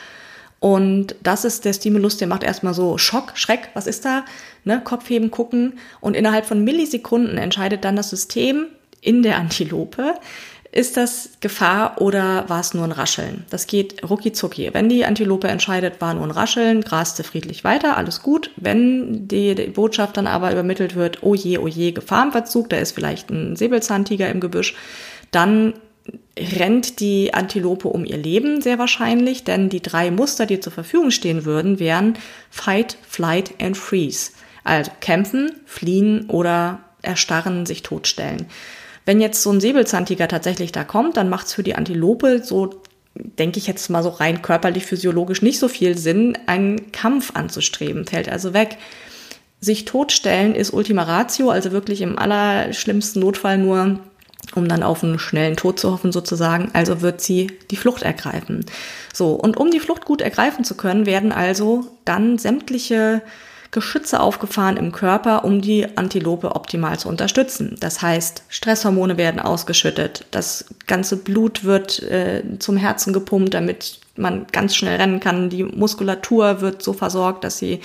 Und 0.58 1.14
das 1.22 1.44
ist 1.44 1.64
der 1.64 1.72
Stimulus, 1.72 2.16
der 2.16 2.26
macht 2.26 2.42
erstmal 2.42 2.74
so 2.74 2.98
Schock, 2.98 3.30
Schreck, 3.36 3.68
was 3.74 3.86
ist 3.86 4.04
da? 4.04 4.24
Ne? 4.64 4.80
Kopfheben, 4.82 5.30
gucken. 5.30 5.78
Und 6.00 6.16
innerhalb 6.16 6.46
von 6.46 6.64
Millisekunden 6.64 7.38
entscheidet 7.38 7.84
dann 7.84 7.94
das 7.94 8.10
System 8.10 8.66
in 9.00 9.22
der 9.22 9.36
Antilope, 9.36 10.14
ist 10.74 10.96
das 10.96 11.30
Gefahr 11.40 12.00
oder 12.00 12.48
war 12.48 12.58
es 12.58 12.74
nur 12.74 12.82
ein 12.82 12.90
Rascheln? 12.90 13.44
Das 13.48 13.68
geht 13.68 14.02
rucki 14.02 14.32
zucki. 14.32 14.70
Wenn 14.72 14.88
die 14.88 15.04
Antilope 15.04 15.46
entscheidet, 15.46 16.00
war 16.00 16.14
nur 16.14 16.24
ein 16.24 16.32
Rascheln, 16.32 16.80
graste 16.80 17.22
friedlich 17.22 17.62
weiter, 17.62 17.96
alles 17.96 18.22
gut. 18.22 18.50
Wenn 18.56 19.28
die, 19.28 19.54
Botschaft 19.54 20.16
dann 20.16 20.26
aber 20.26 20.50
übermittelt 20.50 20.96
wird, 20.96 21.22
oh 21.22 21.36
je, 21.36 21.58
oh 21.58 21.68
je, 21.68 21.92
Gefahr 21.92 22.24
im 22.24 22.32
Verzug, 22.32 22.70
da 22.70 22.76
ist 22.78 22.90
vielleicht 22.90 23.30
ein 23.30 23.54
Säbelzahntiger 23.54 24.28
im 24.28 24.40
Gebüsch, 24.40 24.74
dann 25.30 25.74
rennt 26.36 26.98
die 26.98 27.32
Antilope 27.32 27.86
um 27.86 28.04
ihr 28.04 28.18
Leben 28.18 28.60
sehr 28.60 28.80
wahrscheinlich, 28.80 29.44
denn 29.44 29.68
die 29.68 29.80
drei 29.80 30.10
Muster, 30.10 30.44
die 30.44 30.58
zur 30.58 30.72
Verfügung 30.72 31.12
stehen 31.12 31.44
würden, 31.44 31.78
wären 31.78 32.14
Fight, 32.50 32.98
Flight 33.08 33.54
and 33.62 33.76
Freeze. 33.76 34.32
Also 34.64 34.90
kämpfen, 34.98 35.52
fliehen 35.66 36.28
oder 36.30 36.80
erstarren, 37.00 37.64
sich 37.64 37.84
totstellen. 37.84 38.46
Wenn 39.04 39.20
jetzt 39.20 39.42
so 39.42 39.50
ein 39.50 39.60
Säbelzahntiger 39.60 40.28
tatsächlich 40.28 40.72
da 40.72 40.84
kommt, 40.84 41.16
dann 41.16 41.28
macht 41.28 41.46
es 41.46 41.54
für 41.54 41.62
die 41.62 41.74
Antilope 41.74 42.42
so, 42.42 42.80
denke 43.14 43.58
ich 43.58 43.66
jetzt 43.66 43.88
mal 43.90 44.02
so 44.02 44.08
rein 44.08 44.42
körperlich, 44.42 44.86
physiologisch 44.86 45.42
nicht 45.42 45.58
so 45.58 45.68
viel 45.68 45.96
Sinn, 45.98 46.38
einen 46.46 46.92
Kampf 46.92 47.32
anzustreben, 47.34 48.06
fällt 48.06 48.28
also 48.28 48.54
weg. 48.54 48.78
Sich 49.60 49.84
totstellen 49.84 50.54
ist 50.54 50.72
Ultima 50.72 51.02
Ratio, 51.04 51.50
also 51.50 51.72
wirklich 51.72 52.00
im 52.00 52.18
allerschlimmsten 52.18 53.20
Notfall 53.20 53.58
nur 53.58 53.98
um 54.54 54.68
dann 54.68 54.82
auf 54.82 55.02
einen 55.02 55.18
schnellen 55.18 55.56
Tod 55.56 55.80
zu 55.80 55.90
hoffen 55.90 56.12
sozusagen. 56.12 56.70
Also 56.74 57.00
wird 57.00 57.20
sie 57.20 57.48
die 57.70 57.76
Flucht 57.76 58.02
ergreifen. 58.02 58.64
So, 59.12 59.32
und 59.32 59.56
um 59.56 59.70
die 59.70 59.80
Flucht 59.80 60.04
gut 60.04 60.20
ergreifen 60.20 60.64
zu 60.64 60.76
können, 60.76 61.06
werden 61.06 61.32
also 61.32 61.86
dann 62.04 62.38
sämtliche 62.38 63.22
Geschütze 63.74 64.20
aufgefahren 64.20 64.76
im 64.76 64.92
Körper, 64.92 65.44
um 65.44 65.60
die 65.60 65.98
Antilope 65.98 66.54
optimal 66.54 66.96
zu 66.96 67.08
unterstützen. 67.08 67.76
Das 67.80 68.00
heißt, 68.00 68.44
Stresshormone 68.48 69.18
werden 69.18 69.40
ausgeschüttet, 69.40 70.26
das 70.30 70.66
ganze 70.86 71.16
Blut 71.16 71.64
wird 71.64 72.00
äh, 72.04 72.44
zum 72.60 72.76
Herzen 72.76 73.12
gepumpt, 73.12 73.52
damit 73.52 73.98
man 74.16 74.46
ganz 74.52 74.76
schnell 74.76 74.96
rennen 74.96 75.18
kann, 75.18 75.50
die 75.50 75.64
Muskulatur 75.64 76.60
wird 76.60 76.84
so 76.84 76.92
versorgt, 76.92 77.42
dass 77.42 77.58
sie 77.58 77.80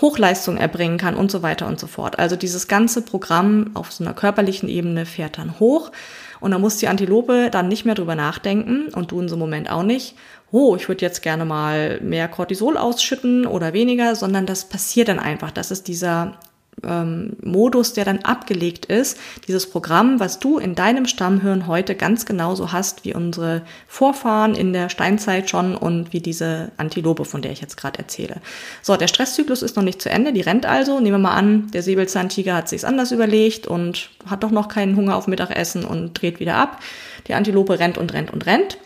Hochleistung 0.00 0.56
erbringen 0.56 0.98
kann 0.98 1.16
und 1.16 1.32
so 1.32 1.42
weiter 1.42 1.66
und 1.66 1.80
so 1.80 1.88
fort. 1.88 2.20
Also 2.20 2.36
dieses 2.36 2.68
ganze 2.68 3.02
Programm 3.02 3.72
auf 3.74 3.92
so 3.92 4.04
einer 4.04 4.14
körperlichen 4.14 4.68
Ebene 4.68 5.04
fährt 5.04 5.38
dann 5.38 5.58
hoch 5.58 5.90
und 6.38 6.52
da 6.52 6.58
muss 6.58 6.76
die 6.76 6.86
Antilope 6.86 7.48
dann 7.50 7.66
nicht 7.66 7.84
mehr 7.84 7.96
drüber 7.96 8.14
nachdenken 8.14 8.94
und 8.94 9.10
du 9.10 9.20
in 9.20 9.28
so 9.28 9.34
einem 9.34 9.40
Moment 9.40 9.68
auch 9.68 9.82
nicht, 9.82 10.14
oh, 10.54 10.76
ich 10.76 10.88
würde 10.88 11.04
jetzt 11.04 11.20
gerne 11.22 11.44
mal 11.44 12.00
mehr 12.00 12.28
Cortisol 12.28 12.76
ausschütten 12.76 13.44
oder 13.44 13.72
weniger, 13.72 14.14
sondern 14.14 14.46
das 14.46 14.68
passiert 14.68 15.08
dann 15.08 15.18
einfach. 15.18 15.50
Das 15.50 15.72
ist 15.72 15.88
dieser 15.88 16.38
ähm, 16.84 17.36
Modus, 17.42 17.92
der 17.92 18.04
dann 18.04 18.20
abgelegt 18.20 18.86
ist, 18.86 19.18
dieses 19.48 19.68
Programm, 19.68 20.20
was 20.20 20.38
du 20.38 20.58
in 20.58 20.76
deinem 20.76 21.06
Stammhirn 21.06 21.66
heute 21.66 21.96
ganz 21.96 22.24
genauso 22.24 22.70
hast 22.70 23.04
wie 23.04 23.14
unsere 23.14 23.62
Vorfahren 23.88 24.54
in 24.54 24.72
der 24.72 24.90
Steinzeit 24.90 25.50
schon 25.50 25.76
und 25.76 26.12
wie 26.12 26.20
diese 26.20 26.70
Antilope, 26.76 27.24
von 27.24 27.42
der 27.42 27.50
ich 27.50 27.60
jetzt 27.60 27.76
gerade 27.76 27.98
erzähle. 27.98 28.36
So, 28.80 28.96
der 28.96 29.08
Stresszyklus 29.08 29.62
ist 29.62 29.74
noch 29.74 29.82
nicht 29.82 30.00
zu 30.00 30.08
Ende, 30.08 30.32
die 30.32 30.40
rennt 30.40 30.66
also. 30.66 31.00
Nehmen 31.00 31.16
wir 31.16 31.30
mal 31.30 31.36
an, 31.36 31.68
der 31.72 31.82
Säbelzahntiger 31.82 32.54
hat 32.54 32.68
sich's 32.68 32.84
anders 32.84 33.10
überlegt 33.10 33.66
und 33.66 34.10
hat 34.30 34.44
doch 34.44 34.52
noch 34.52 34.68
keinen 34.68 34.94
Hunger 34.94 35.16
auf 35.16 35.26
Mittagessen 35.26 35.84
und 35.84 36.14
dreht 36.14 36.38
wieder 36.38 36.54
ab. 36.54 36.80
Die 37.26 37.34
Antilope 37.34 37.80
rennt 37.80 37.98
und 37.98 38.12
rennt 38.12 38.32
und 38.32 38.46
rennt. 38.46 38.78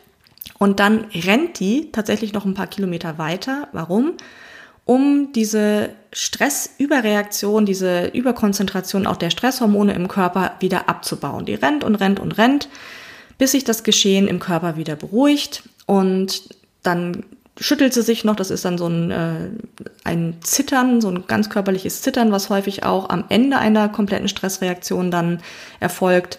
Und 0.59 0.81
dann 0.81 1.05
rennt 1.14 1.61
die 1.61 1.90
tatsächlich 1.93 2.33
noch 2.33 2.45
ein 2.45 2.55
paar 2.55 2.67
Kilometer 2.67 3.19
weiter. 3.19 3.69
Warum? 3.73 4.14
um 4.88 5.33
diese 5.35 5.90
Stressüberreaktion, 6.14 7.67
diese 7.67 8.07
Überkonzentration 8.07 9.07
auch 9.07 9.19
der 9.19 9.28
Stresshormone 9.28 9.93
im 9.93 10.09
Körper 10.09 10.52
wieder 10.61 10.88
abzubauen. 10.88 11.45
Die 11.45 11.52
rennt 11.52 11.85
und 11.85 11.97
rennt 11.97 12.19
und 12.19 12.38
rennt, 12.38 12.71
bis 13.37 13.52
sich 13.52 13.64
das 13.64 13.83
Geschehen 13.83 14.26
im 14.26 14.38
Körper 14.38 14.78
wieder 14.78 14.97
beruhigt 14.97 15.62
und 15.85 16.55
dann 16.83 17.23
schüttelt 17.61 17.93
sie 17.93 18.00
sich 18.00 18.25
noch, 18.25 18.35
das 18.35 18.50
ist 18.50 18.64
dann 18.64 18.78
so 18.78 18.87
ein, 18.87 19.11
äh, 19.11 19.50
ein 20.05 20.37
Zittern, 20.40 21.02
so 21.02 21.09
ein 21.09 21.26
ganz 21.26 21.50
körperliches 21.50 22.00
Zittern, 22.00 22.33
was 22.33 22.49
häufig 22.49 22.85
auch 22.85 23.11
am 23.11 23.25
Ende 23.28 23.59
einer 23.59 23.90
kompletten 23.90 24.28
Stressreaktion 24.28 25.11
dann 25.11 25.40
erfolgt, 25.81 26.38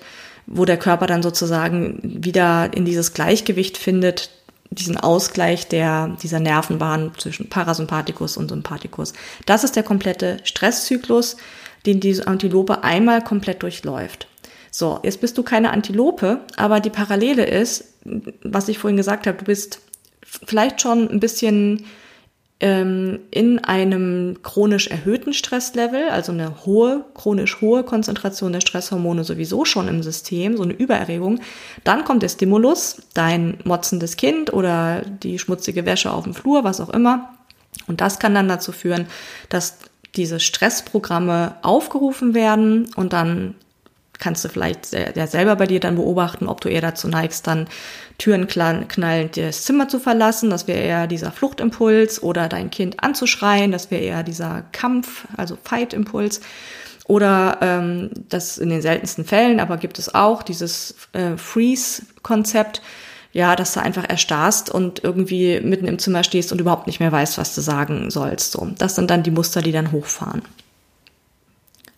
wo 0.52 0.66
der 0.66 0.78
Körper 0.78 1.06
dann 1.06 1.22
sozusagen 1.22 2.00
wieder 2.04 2.72
in 2.74 2.84
dieses 2.84 3.14
Gleichgewicht 3.14 3.78
findet, 3.78 4.32
diesen 4.72 4.98
Ausgleich 4.98 5.68
der, 5.68 6.16
dieser 6.22 6.40
Nervenbahn 6.40 7.12
zwischen 7.18 7.50
Parasympathikus 7.50 8.36
und 8.36 8.50
Sympathikus. 8.50 9.14
Das 9.46 9.64
ist 9.64 9.76
der 9.76 9.84
komplette 9.84 10.38
Stresszyklus, 10.44 11.38
den 11.86 12.00
diese 12.00 12.28
Antilope 12.28 12.84
einmal 12.84 13.24
komplett 13.24 13.64
durchläuft. 13.64 14.28
So, 14.72 15.00
jetzt 15.04 15.22
bist 15.22 15.38
du 15.38 15.44
keine 15.44 15.72
Antilope, 15.72 16.42
aber 16.56 16.80
die 16.80 16.92
Parallele 16.92 17.46
ist, 17.46 17.86
was 18.44 18.68
ich 18.68 18.80
vorhin 18.80 18.98
gesagt 18.98 19.28
habe, 19.28 19.38
du 19.38 19.46
bist 19.46 19.82
vielleicht 20.24 20.82
schon 20.82 21.10
ein 21.10 21.20
bisschen 21.20 21.86
ähm, 22.60 23.20
in 23.32 23.60
einem 23.60 24.40
chronisch 24.44 24.88
erhöhten 24.88 25.34
Stresslevel, 25.34 26.10
also 26.10 26.32
eine 26.32 26.66
hohe, 26.66 27.06
chronisch 27.14 27.62
hohe 27.62 27.84
Konzentration 27.84 28.52
der 28.52 28.62
Stresshormone 28.62 29.24
sowieso 29.24 29.64
schon 29.64 29.88
im 29.88 30.04
System, 30.04 30.58
so 30.58 30.64
eine 30.64 30.74
Übererregung, 30.74 31.40
dann 31.84 32.04
kommt 32.04 32.22
der 32.22 32.30
Stimulus, 32.30 33.02
dein 33.14 33.60
motzendes 33.64 34.18
Kind 34.18 34.52
oder 34.52 35.02
die 35.02 35.40
schmutzige 35.40 35.86
Wäsche 35.86 36.12
auf 36.12 36.26
dem 36.26 36.34
Flur, 36.34 36.64
was 36.64 36.82
auch 36.82 36.90
immer. 36.90 37.34
Und 37.88 38.02
das 38.02 38.20
kann 38.20 38.36
dann 38.36 38.50
dazu 38.50 38.72
führen, 38.72 39.08
dass 39.48 39.78
diese 40.16 40.40
Stressprogramme 40.40 41.56
aufgerufen 41.62 42.34
werden 42.34 42.90
und 42.96 43.14
dann 43.14 43.56
kannst 44.20 44.46
du 44.46 44.50
vielleicht 44.50 44.94
ja 44.94 45.28
selber 45.28 45.56
bei 45.56 45.66
dir 45.66 45.80
dann 45.80 45.96
beobachten, 45.96 46.48
ob 46.48 46.62
du 46.62 46.70
eher 46.70 46.82
dazu 46.82 47.08
neigst, 47.08 47.48
dann 47.48 47.68
Türen 48.18 48.48
knallend 48.48 49.38
das 49.38 49.64
Zimmer 49.64 49.88
zu 49.88 50.00
verlassen, 50.00 50.50
das 50.50 50.68
wäre 50.68 50.80
eher 50.80 51.08
dieser 51.08 51.32
Fluchtimpuls, 51.32 52.22
oder 52.22 52.48
dein 52.48 52.70
Kind 52.70 53.02
anzuschreien, 53.02 53.72
das 53.72 53.90
wäre 53.92 54.04
eher 54.04 54.24
dieser 54.24 54.64
Kampf, 54.72 55.26
also 55.38 55.58
Fight-Impuls. 55.64 56.42
Oder 57.06 57.58
ähm, 57.62 58.12
das 58.30 58.60
in 58.60 58.70
den 58.70 58.84
seltensten 58.84 59.26
Fällen, 59.26 59.60
aber 59.60 59.78
gibt 59.78 59.98
es 59.98 60.14
auch 60.14 60.44
dieses 60.44 60.94
äh, 61.14 61.38
Freeze-Konzept, 61.38 62.84
ja, 63.32 63.56
dass 63.56 63.74
du 63.74 63.82
einfach 63.82 64.08
erstarrst 64.08 64.70
und 64.70 65.04
irgendwie 65.04 65.60
mitten 65.60 65.88
im 65.88 65.98
Zimmer 65.98 66.24
stehst 66.24 66.52
und 66.52 66.62
überhaupt 66.62 66.86
nicht 66.86 67.00
mehr 67.00 67.12
weißt, 67.12 67.40
was 67.40 67.56
du 67.56 67.62
sagen 67.62 68.12
sollst. 68.12 68.52
So, 68.52 68.68
das 68.78 68.94
sind 68.94 69.10
dann 69.10 69.24
die 69.24 69.32
Muster, 69.32 69.64
die 69.64 69.72
dann 69.72 69.92
hochfahren. 69.92 70.44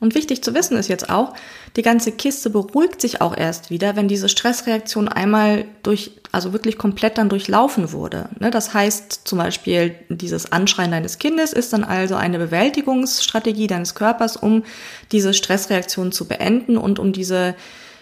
Und 0.02 0.16
wichtig 0.16 0.44
zu 0.44 0.56
wissen 0.56 0.78
ist 0.78 0.88
jetzt 0.88 1.12
auch, 1.12 1.36
die 1.76 1.84
ganze 1.84 2.12
Kiste 2.12 2.50
beruhigt 2.50 3.00
sich 3.00 3.22
auch 3.22 3.38
erst 3.38 3.70
wieder, 3.70 3.96
wenn 3.96 4.08
diese 4.08 4.30
Stressreaktion 4.30 5.08
einmal 5.08 5.66
durch, 5.84 6.14
also 6.32 6.54
wirklich 6.54 6.80
komplett 6.80 7.20
dann 7.20 7.30
durchlaufen 7.30 7.92
wurde. 7.92 8.28
Ne, 8.40 8.50
das 8.50 8.74
heißt 8.74 9.22
zum 9.26 9.38
Beispiel, 9.38 9.94
dieses 10.10 10.52
Anschreien 10.52 10.90
deines 10.90 11.20
Kindes 11.20 11.54
ist 11.54 11.72
dann 11.72 11.84
also 11.84 12.16
eine 12.16 12.40
Bewältigungsstrategie 12.40 13.68
deines 13.68 13.94
Körpers, 13.94 14.38
um 14.38 14.64
diese 15.12 15.36
Stressreaktion 15.36 16.12
zu 16.12 16.28
beenden 16.28 16.78
und 16.78 16.98
um 16.98 17.14
diese, 17.14 17.54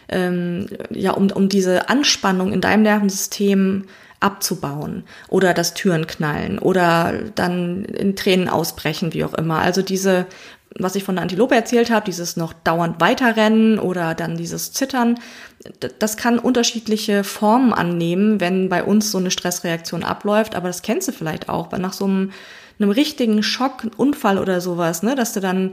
ähm, 0.08 0.68
ja, 0.92 1.12
um, 1.12 1.30
um 1.32 1.50
diese 1.50 1.90
Anspannung 1.90 2.54
in 2.54 2.62
deinem 2.62 2.84
Nervensystem 2.84 3.88
abzubauen 4.22 5.04
oder 5.28 5.54
das 5.54 5.74
Türen 5.74 6.08
knallen 6.08 6.60
oder 6.60 7.14
dann 7.36 7.86
in 7.86 8.16
Tränen 8.16 8.50
ausbrechen, 8.50 9.14
wie 9.14 9.24
auch 9.24 9.34
immer. 9.34 9.60
Also 9.60 9.82
diese 9.82 10.28
was 10.78 10.96
ich 10.96 11.04
von 11.04 11.16
der 11.16 11.24
Antilope 11.24 11.56
erzählt 11.56 11.90
habe, 11.90 12.06
dieses 12.06 12.38
noch 12.38 12.54
dauernd 12.54 13.02
weiterrennen 13.02 13.80
oder 13.80 14.14
dann 14.14 14.38
dieses 14.38 14.72
Zittern, 14.72 15.20
das 16.00 16.16
kann 16.16 16.40
unterschiedliche 16.40 17.24
Formen 17.24 17.74
annehmen, 17.74 18.40
wenn 18.40 18.70
bei 18.70 18.84
uns 18.84 19.12
so 19.12 19.18
eine 19.18 19.32
Stressreaktion 19.32 20.04
abläuft. 20.04 20.56
Aber 20.56 20.68
das 20.68 20.82
kennst 20.82 21.08
du 21.08 21.12
vielleicht 21.12 21.50
auch, 21.50 21.72
nach 21.72 21.94
so 21.94 22.06
einem, 22.06 22.32
einem 22.80 22.92
richtigen 22.92 23.42
Schock, 23.44 23.88
Unfall 23.98 24.38
oder 24.38 24.62
sowas, 24.62 25.04
ne, 25.04 25.16
dass 25.16 25.34
du 25.34 25.40
dann 25.40 25.72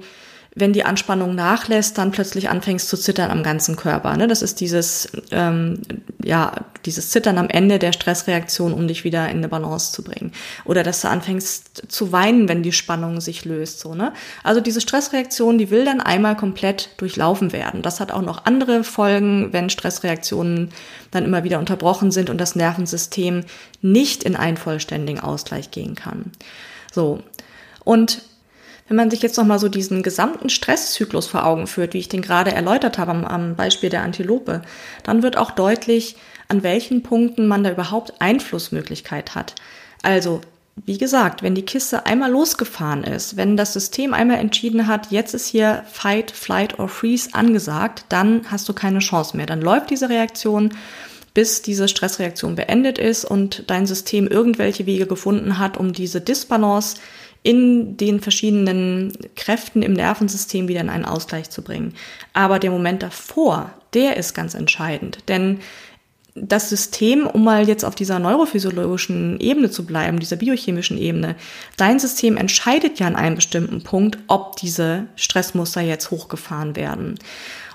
wenn 0.59 0.73
die 0.73 0.85
Anspannung 0.87 1.35
nachlässt, 1.35 1.99
dann 1.99 2.13
plötzlich 2.13 2.49
anfängst 2.49 2.89
zu 2.89 2.97
zittern 2.97 3.31
am 3.31 3.43
ganzen 3.43 3.77
Körper. 3.77 4.17
Ne? 4.17 4.27
Das 4.27 4.41
ist 4.41 4.59
dieses, 4.61 5.07
ähm, 5.31 5.83
ja, 6.25 6.65
dieses 6.87 7.11
Zittern 7.11 7.37
am 7.37 7.51
Ende 7.51 7.79
der 7.79 7.93
Stressreaktion, 7.93 8.73
um 8.73 8.89
dich 8.89 9.05
wieder 9.05 9.29
in 9.29 9.37
eine 9.37 9.49
Balance 9.49 9.93
zu 9.93 10.03
bringen. 10.03 10.33
Oder 10.65 10.83
dass 10.83 11.03
du 11.03 11.09
anfängst 11.09 11.93
zu 11.93 12.11
weinen, 12.11 12.49
wenn 12.49 12.63
die 12.63 12.73
Spannung 12.73 13.21
sich 13.21 13.45
löst. 13.45 13.81
So, 13.81 13.95
ne? 13.95 14.15
Also 14.43 14.63
diese 14.63 14.81
Stressreaktion, 14.81 15.59
die 15.59 15.69
will 15.69 15.85
dann 15.85 16.01
einmal 16.01 16.37
komplett 16.39 16.89
durchlaufen 16.97 17.53
werden. 17.53 17.83
Das 17.83 18.01
hat 18.01 18.11
auch 18.11 18.23
noch 18.23 18.47
andere 18.47 18.83
Folgen, 18.83 19.53
wenn 19.53 19.69
Stressreaktionen 19.69 20.71
dann 21.11 21.27
immer 21.27 21.45
wieder 21.45 21.59
unterbrochen 21.59 22.11
sind 22.11 22.31
und 22.31 22.41
das 22.41 22.57
Nervensystem 22.57 23.45
nicht 23.83 24.23
in 24.23 24.37
einen 24.37 24.57
vollständigen 24.57 25.21
Ausgleich 25.21 25.71
gehen 25.71 25.95
kann. 25.95 26.33
So. 26.95 27.21
Und 27.85 28.23
wenn 28.89 28.97
man 28.97 29.11
sich 29.11 29.23
jetzt 29.23 29.37
nochmal 29.37 29.59
so 29.59 29.69
diesen 29.69 30.03
gesamten 30.03 30.49
Stresszyklus 30.49 31.27
vor 31.27 31.45
Augen 31.45 31.67
führt, 31.67 31.95
wie 31.95 31.99
ich 31.99 32.09
den 32.09 32.23
gerade 32.23 32.53
erläutert 32.53 32.99
habe 32.99 33.11
am, 33.11 33.25
am 33.25 33.57
Beispiel 33.57 33.91
der 33.91 34.03
Antilope, 34.03 34.63
dann 35.03 35.23
wird 35.23 35.37
auch 35.37 35.51
deutlich, 35.51 36.17
an 36.49 36.63
welchen 36.63 37.03
Punkten 37.03 37.49
man 37.49 37.65
da 37.65 37.71
überhaupt 37.71 38.15
Einflussmöglichkeit 38.21 39.35
hat. 39.35 39.55
Also, 40.03 40.41
wie 40.85 40.99
gesagt, 40.99 41.43
wenn 41.43 41.55
die 41.55 41.65
Kiste 41.65 42.05
einmal 42.05 42.31
losgefahren 42.31 43.03
ist, 43.03 43.37
wenn 43.37 43.57
das 43.57 43.73
System 43.73 44.13
einmal 44.13 44.39
entschieden 44.39 44.87
hat, 44.87 45.11
jetzt 45.11 45.35
ist 45.35 45.47
hier 45.47 45.85
Fight, 45.91 46.31
Flight 46.31 46.79
or 46.79 46.89
Freeze 46.89 47.31
angesagt, 47.33 48.05
dann 48.11 48.43
hast 48.51 48.69
du 48.69 48.75
keine 48.75 48.99
Chance 48.99 49.37
mehr. 49.37 49.47
Dann 49.47 49.63
läuft 49.63 49.89
diese 49.89 50.11
Reaktion, 50.11 50.75
bis 51.33 51.63
diese 51.63 51.89
Stressreaktion 51.89 52.57
beendet 52.57 52.99
ist 52.99 53.25
und 53.25 53.65
dein 53.69 53.87
System 53.87 54.27
irgendwelche 54.27 54.87
Wege 54.87 55.07
gefunden 55.07 55.59
hat, 55.59 55.77
um 55.77 55.93
diese 55.93 56.21
Disbalance 56.21 56.99
in 57.43 57.97
den 57.97 58.21
verschiedenen 58.21 59.13
Kräften 59.37 59.83
im 59.83 59.93
Nervensystem 59.93 60.69
wieder 60.69 60.81
in 60.81 60.91
einen 60.91 61.05
Ausgleich 61.05 61.51
zu 61.51 61.63
bringen. 61.63 61.95
Aber 62.33 62.59
der 62.59 62.71
Moment 62.71 63.03
davor, 63.03 63.71
der 63.95 64.17
ist 64.17 64.35
ganz 64.35 64.55
entscheidend, 64.55 65.19
denn 65.29 65.61
das 66.37 66.69
System, 66.69 67.27
um 67.27 67.45
mal 67.45 67.67
jetzt 67.67 67.85
auf 67.85 67.95
dieser 67.95 68.19
neurophysiologischen 68.19 69.41
Ebene 69.41 69.71
zu 69.71 69.87
bleiben, 69.87 70.21
dieser 70.21 70.37
biochemischen 70.37 70.99
Ebene, 70.99 71.35
dein 71.79 71.99
System 71.99 72.37
entscheidet 72.37 73.01
ja 73.01 73.07
an 73.07 73.17
einem 73.17 73.37
bestimmten 73.37 73.83
Punkt, 73.83 74.19
ob 74.27 74.57
diese 74.57 75.07
Stressmuster 75.17 75.81
jetzt 75.81 76.11
hochgefahren 76.11 76.77
werden. 76.77 77.19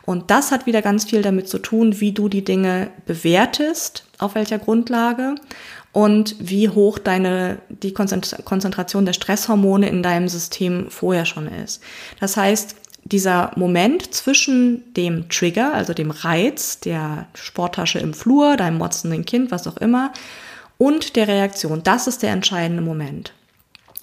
Und 0.05 0.29
das 0.31 0.51
hat 0.51 0.65
wieder 0.65 0.81
ganz 0.81 1.05
viel 1.05 1.21
damit 1.21 1.47
zu 1.47 1.59
tun, 1.59 1.99
wie 1.99 2.11
du 2.11 2.27
die 2.27 2.43
Dinge 2.43 2.91
bewertest, 3.05 4.05
auf 4.17 4.35
welcher 4.35 4.59
Grundlage 4.59 5.35
und 5.93 6.35
wie 6.39 6.69
hoch 6.69 6.99
deine, 6.99 7.57
die 7.69 7.93
Konzentration 7.93 9.05
der 9.05 9.13
Stresshormone 9.13 9.89
in 9.89 10.03
deinem 10.03 10.27
System 10.27 10.89
vorher 10.89 11.25
schon 11.25 11.47
ist. 11.47 11.81
Das 12.19 12.37
heißt, 12.37 12.75
dieser 13.03 13.51
Moment 13.55 14.13
zwischen 14.13 14.93
dem 14.93 15.27
Trigger, 15.29 15.73
also 15.73 15.93
dem 15.93 16.11
Reiz, 16.11 16.79
der 16.79 17.27
Sporttasche 17.33 17.99
im 17.99 18.13
Flur, 18.13 18.57
deinem 18.57 18.77
motzenden 18.77 19.25
Kind, 19.25 19.51
was 19.51 19.67
auch 19.67 19.77
immer, 19.77 20.13
und 20.77 21.15
der 21.15 21.27
Reaktion, 21.27 21.83
das 21.83 22.07
ist 22.07 22.23
der 22.23 22.31
entscheidende 22.31 22.81
Moment. 22.81 23.33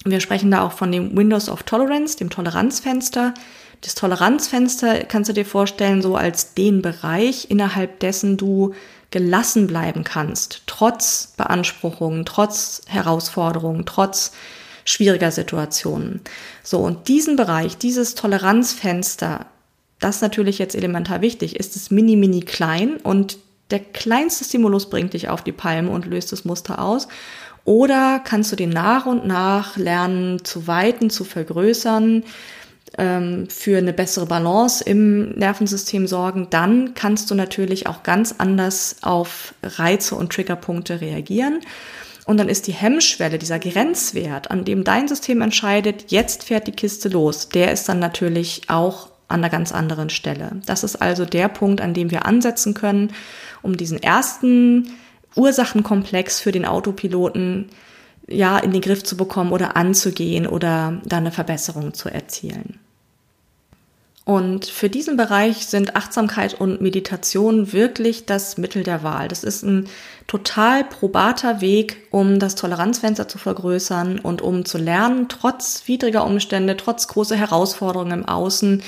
Wir 0.05 0.19
sprechen 0.21 0.51
da 0.51 0.63
auch 0.63 0.71
von 0.71 0.91
dem 0.91 1.17
Windows 1.17 1.49
of 1.49 1.63
Tolerance, 1.63 2.17
dem 2.17 2.29
Toleranzfenster. 2.29 3.33
Das 3.81 3.95
Toleranzfenster 3.95 5.03
kannst 5.05 5.29
du 5.29 5.33
dir 5.33 5.45
vorstellen, 5.45 6.01
so 6.01 6.15
als 6.15 6.53
den 6.53 6.81
Bereich, 6.81 7.49
innerhalb 7.49 7.99
dessen 7.99 8.37
du 8.37 8.73
gelassen 9.11 9.67
bleiben 9.67 10.03
kannst, 10.03 10.63
trotz 10.67 11.33
Beanspruchungen, 11.37 12.25
trotz 12.25 12.81
Herausforderungen, 12.87 13.85
trotz 13.85 14.31
schwieriger 14.85 15.31
Situationen. 15.31 16.21
So, 16.63 16.79
und 16.79 17.07
diesen 17.07 17.35
Bereich, 17.35 17.77
dieses 17.77 18.15
Toleranzfenster, 18.15 19.45
das 19.99 20.21
natürlich 20.21 20.59
jetzt 20.59 20.75
elementar 20.75 21.21
wichtig, 21.21 21.55
ist 21.59 21.75
es 21.75 21.91
mini, 21.91 22.15
mini 22.15 22.41
klein 22.41 22.97
und 22.97 23.37
der 23.71 23.79
kleinste 23.79 24.45
Stimulus 24.45 24.89
bringt 24.89 25.13
dich 25.13 25.29
auf 25.29 25.43
die 25.43 25.51
Palme 25.51 25.91
und 25.91 26.05
löst 26.05 26.31
das 26.31 26.45
Muster 26.45 26.81
aus. 26.81 27.07
Oder 27.65 28.19
kannst 28.23 28.51
du 28.51 28.55
den 28.55 28.69
nach 28.69 29.05
und 29.05 29.27
nach 29.27 29.77
lernen 29.77 30.43
zu 30.43 30.65
weiten, 30.65 31.11
zu 31.11 31.23
vergrößern, 31.23 32.23
ähm, 32.99 33.47
für 33.49 33.77
eine 33.77 33.93
bessere 33.93 34.25
Balance 34.25 34.83
im 34.83 35.31
Nervensystem 35.31 36.05
sorgen, 36.05 36.47
dann 36.49 36.93
kannst 36.93 37.31
du 37.31 37.35
natürlich 37.35 37.87
auch 37.87 38.03
ganz 38.03 38.35
anders 38.37 38.97
auf 39.01 39.53
Reize 39.63 40.15
und 40.15 40.31
Triggerpunkte 40.31 41.01
reagieren. 41.01 41.61
Und 42.25 42.37
dann 42.37 42.49
ist 42.49 42.67
die 42.67 42.73
Hemmschwelle, 42.73 43.39
dieser 43.39 43.57
Grenzwert, 43.57 44.51
an 44.51 44.65
dem 44.65 44.83
dein 44.83 45.07
System 45.07 45.41
entscheidet, 45.41 46.11
jetzt 46.11 46.43
fährt 46.43 46.67
die 46.67 46.73
Kiste 46.73 47.09
los, 47.09 47.49
der 47.49 47.71
ist 47.71 47.89
dann 47.89 47.97
natürlich 47.97 48.63
auch 48.67 49.09
an 49.29 49.39
einer 49.39 49.49
ganz 49.49 49.71
anderen 49.71 50.09
Stelle. 50.09 50.51
Das 50.65 50.83
ist 50.83 50.97
also 50.97 51.25
der 51.25 51.47
Punkt, 51.47 51.81
an 51.81 51.93
dem 51.93 52.11
wir 52.11 52.25
ansetzen 52.25 52.73
können, 52.73 53.13
um 53.61 53.77
diesen 53.77 54.01
ersten 54.01 54.89
Ursachenkomplex 55.35 56.39
für 56.39 56.51
den 56.51 56.65
Autopiloten 56.65 57.69
ja 58.27 58.57
in 58.59 58.71
den 58.71 58.81
Griff 58.81 59.03
zu 59.03 59.17
bekommen 59.17 59.51
oder 59.51 59.75
anzugehen 59.75 60.45
oder 60.45 61.01
da 61.05 61.17
eine 61.17 61.31
Verbesserung 61.31 61.93
zu 61.93 62.09
erzielen. 62.09 62.79
Und 64.29 64.67
für 64.67 64.91
diesen 64.91 65.17
Bereich 65.17 65.65
sind 65.65 65.95
Achtsamkeit 65.95 66.53
und 66.53 66.81
Meditation 66.81 67.73
wirklich 67.73 68.27
das 68.27 68.59
Mittel 68.59 68.83
der 68.83 69.01
Wahl. 69.01 69.27
Das 69.27 69.43
ist 69.43 69.63
ein 69.63 69.89
total 70.27 70.83
probater 70.83 71.61
Weg, 71.61 71.97
um 72.11 72.37
das 72.37 72.53
Toleranzfenster 72.53 73.27
zu 73.27 73.39
vergrößern 73.39 74.19
und 74.19 74.43
um 74.43 74.65
zu 74.65 74.77
lernen, 74.77 75.29
trotz 75.29 75.81
widriger 75.87 76.27
Umstände, 76.27 76.77
trotz 76.77 77.07
großer 77.07 77.37
Herausforderungen 77.37 78.19
im 78.19 78.25
Außen, 78.25 78.83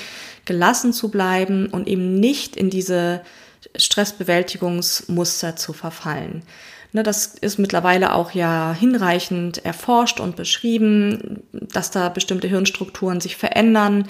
gelassen 0.46 0.94
zu 0.94 1.10
bleiben 1.10 1.66
und 1.72 1.88
eben 1.88 2.20
nicht 2.20 2.56
in 2.56 2.70
diese 2.70 3.22
Stressbewältigungsmuster 3.76 5.56
zu 5.56 5.74
verfallen. 5.74 6.44
Ne, 6.94 7.04
das 7.04 7.28
ist 7.40 7.58
mittlerweile 7.58 8.14
auch 8.14 8.32
ja 8.32 8.76
hinreichend 8.78 9.64
erforscht 9.64 10.20
und 10.20 10.36
beschrieben, 10.36 11.42
dass 11.54 11.90
da 11.90 12.10
bestimmte 12.10 12.50
Hirnstrukturen 12.50 13.22
sich 13.22 13.38
verändern, 13.38 14.10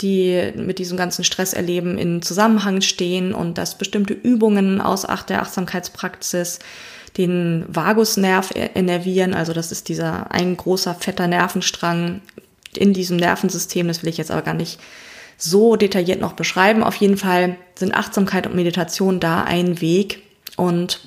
die 0.00 0.52
mit 0.56 0.78
diesem 0.78 0.96
ganzen 0.96 1.24
Stresserleben 1.24 1.98
in 1.98 2.22
Zusammenhang 2.22 2.80
stehen 2.80 3.34
und 3.34 3.58
dass 3.58 3.78
bestimmte 3.78 4.14
Übungen 4.14 4.80
aus 4.80 5.06
der 5.28 5.42
Achtsamkeitspraxis 5.42 6.58
den 7.16 7.64
Vagusnerv 7.68 8.52
innervieren. 8.74 9.34
Also 9.34 9.52
das 9.52 9.72
ist 9.72 9.88
dieser 9.88 10.30
ein 10.30 10.56
großer 10.56 10.94
fetter 10.94 11.26
Nervenstrang 11.26 12.20
in 12.74 12.92
diesem 12.92 13.16
Nervensystem. 13.16 13.88
Das 13.88 14.02
will 14.02 14.10
ich 14.10 14.18
jetzt 14.18 14.30
aber 14.30 14.42
gar 14.42 14.54
nicht 14.54 14.78
so 15.36 15.76
detailliert 15.76 16.20
noch 16.20 16.34
beschreiben. 16.34 16.82
Auf 16.82 16.96
jeden 16.96 17.16
Fall 17.16 17.56
sind 17.74 17.94
Achtsamkeit 17.94 18.46
und 18.46 18.54
Meditation 18.54 19.20
da 19.20 19.42
ein 19.42 19.80
Weg. 19.80 20.22
Und 20.56 21.00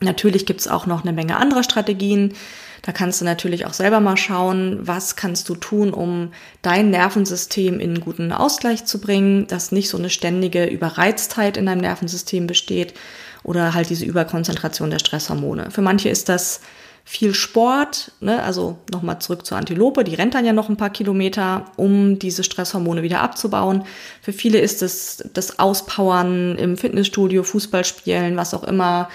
natürlich 0.00 0.46
gibt 0.46 0.60
es 0.60 0.68
auch 0.68 0.86
noch 0.86 1.02
eine 1.02 1.12
Menge 1.12 1.36
anderer 1.36 1.62
Strategien, 1.62 2.34
da 2.82 2.92
kannst 2.92 3.20
du 3.20 3.24
natürlich 3.24 3.66
auch 3.66 3.72
selber 3.72 4.00
mal 4.00 4.16
schauen, 4.16 4.78
was 4.80 5.16
kannst 5.16 5.48
du 5.48 5.54
tun, 5.54 5.92
um 5.92 6.32
dein 6.62 6.90
Nervensystem 6.90 7.80
in 7.80 7.90
einen 7.90 8.00
guten 8.00 8.32
Ausgleich 8.32 8.84
zu 8.84 9.00
bringen, 9.00 9.46
dass 9.46 9.72
nicht 9.72 9.88
so 9.88 9.98
eine 9.98 10.10
ständige 10.10 10.66
Überreiztheit 10.66 11.56
in 11.56 11.66
deinem 11.66 11.80
Nervensystem 11.80 12.46
besteht 12.46 12.94
oder 13.42 13.74
halt 13.74 13.90
diese 13.90 14.04
Überkonzentration 14.04 14.90
der 14.90 14.98
Stresshormone. 14.98 15.70
Für 15.70 15.82
manche 15.82 16.08
ist 16.08 16.28
das 16.28 16.60
viel 17.08 17.34
Sport, 17.34 18.10
ne? 18.18 18.42
also 18.42 18.78
nochmal 18.92 19.20
zurück 19.20 19.46
zur 19.46 19.56
Antilope, 19.56 20.02
die 20.02 20.16
rennt 20.16 20.34
dann 20.34 20.44
ja 20.44 20.52
noch 20.52 20.68
ein 20.68 20.76
paar 20.76 20.90
Kilometer, 20.90 21.66
um 21.76 22.18
diese 22.18 22.42
Stresshormone 22.42 23.04
wieder 23.04 23.20
abzubauen. 23.20 23.84
Für 24.20 24.32
viele 24.32 24.58
ist 24.58 24.82
es 24.82 25.24
das 25.32 25.60
Auspowern 25.60 26.56
im 26.56 26.76
Fitnessstudio, 26.76 27.44
Fußballspielen, 27.44 28.36
was 28.36 28.54
auch 28.54 28.64
immer, 28.64 29.08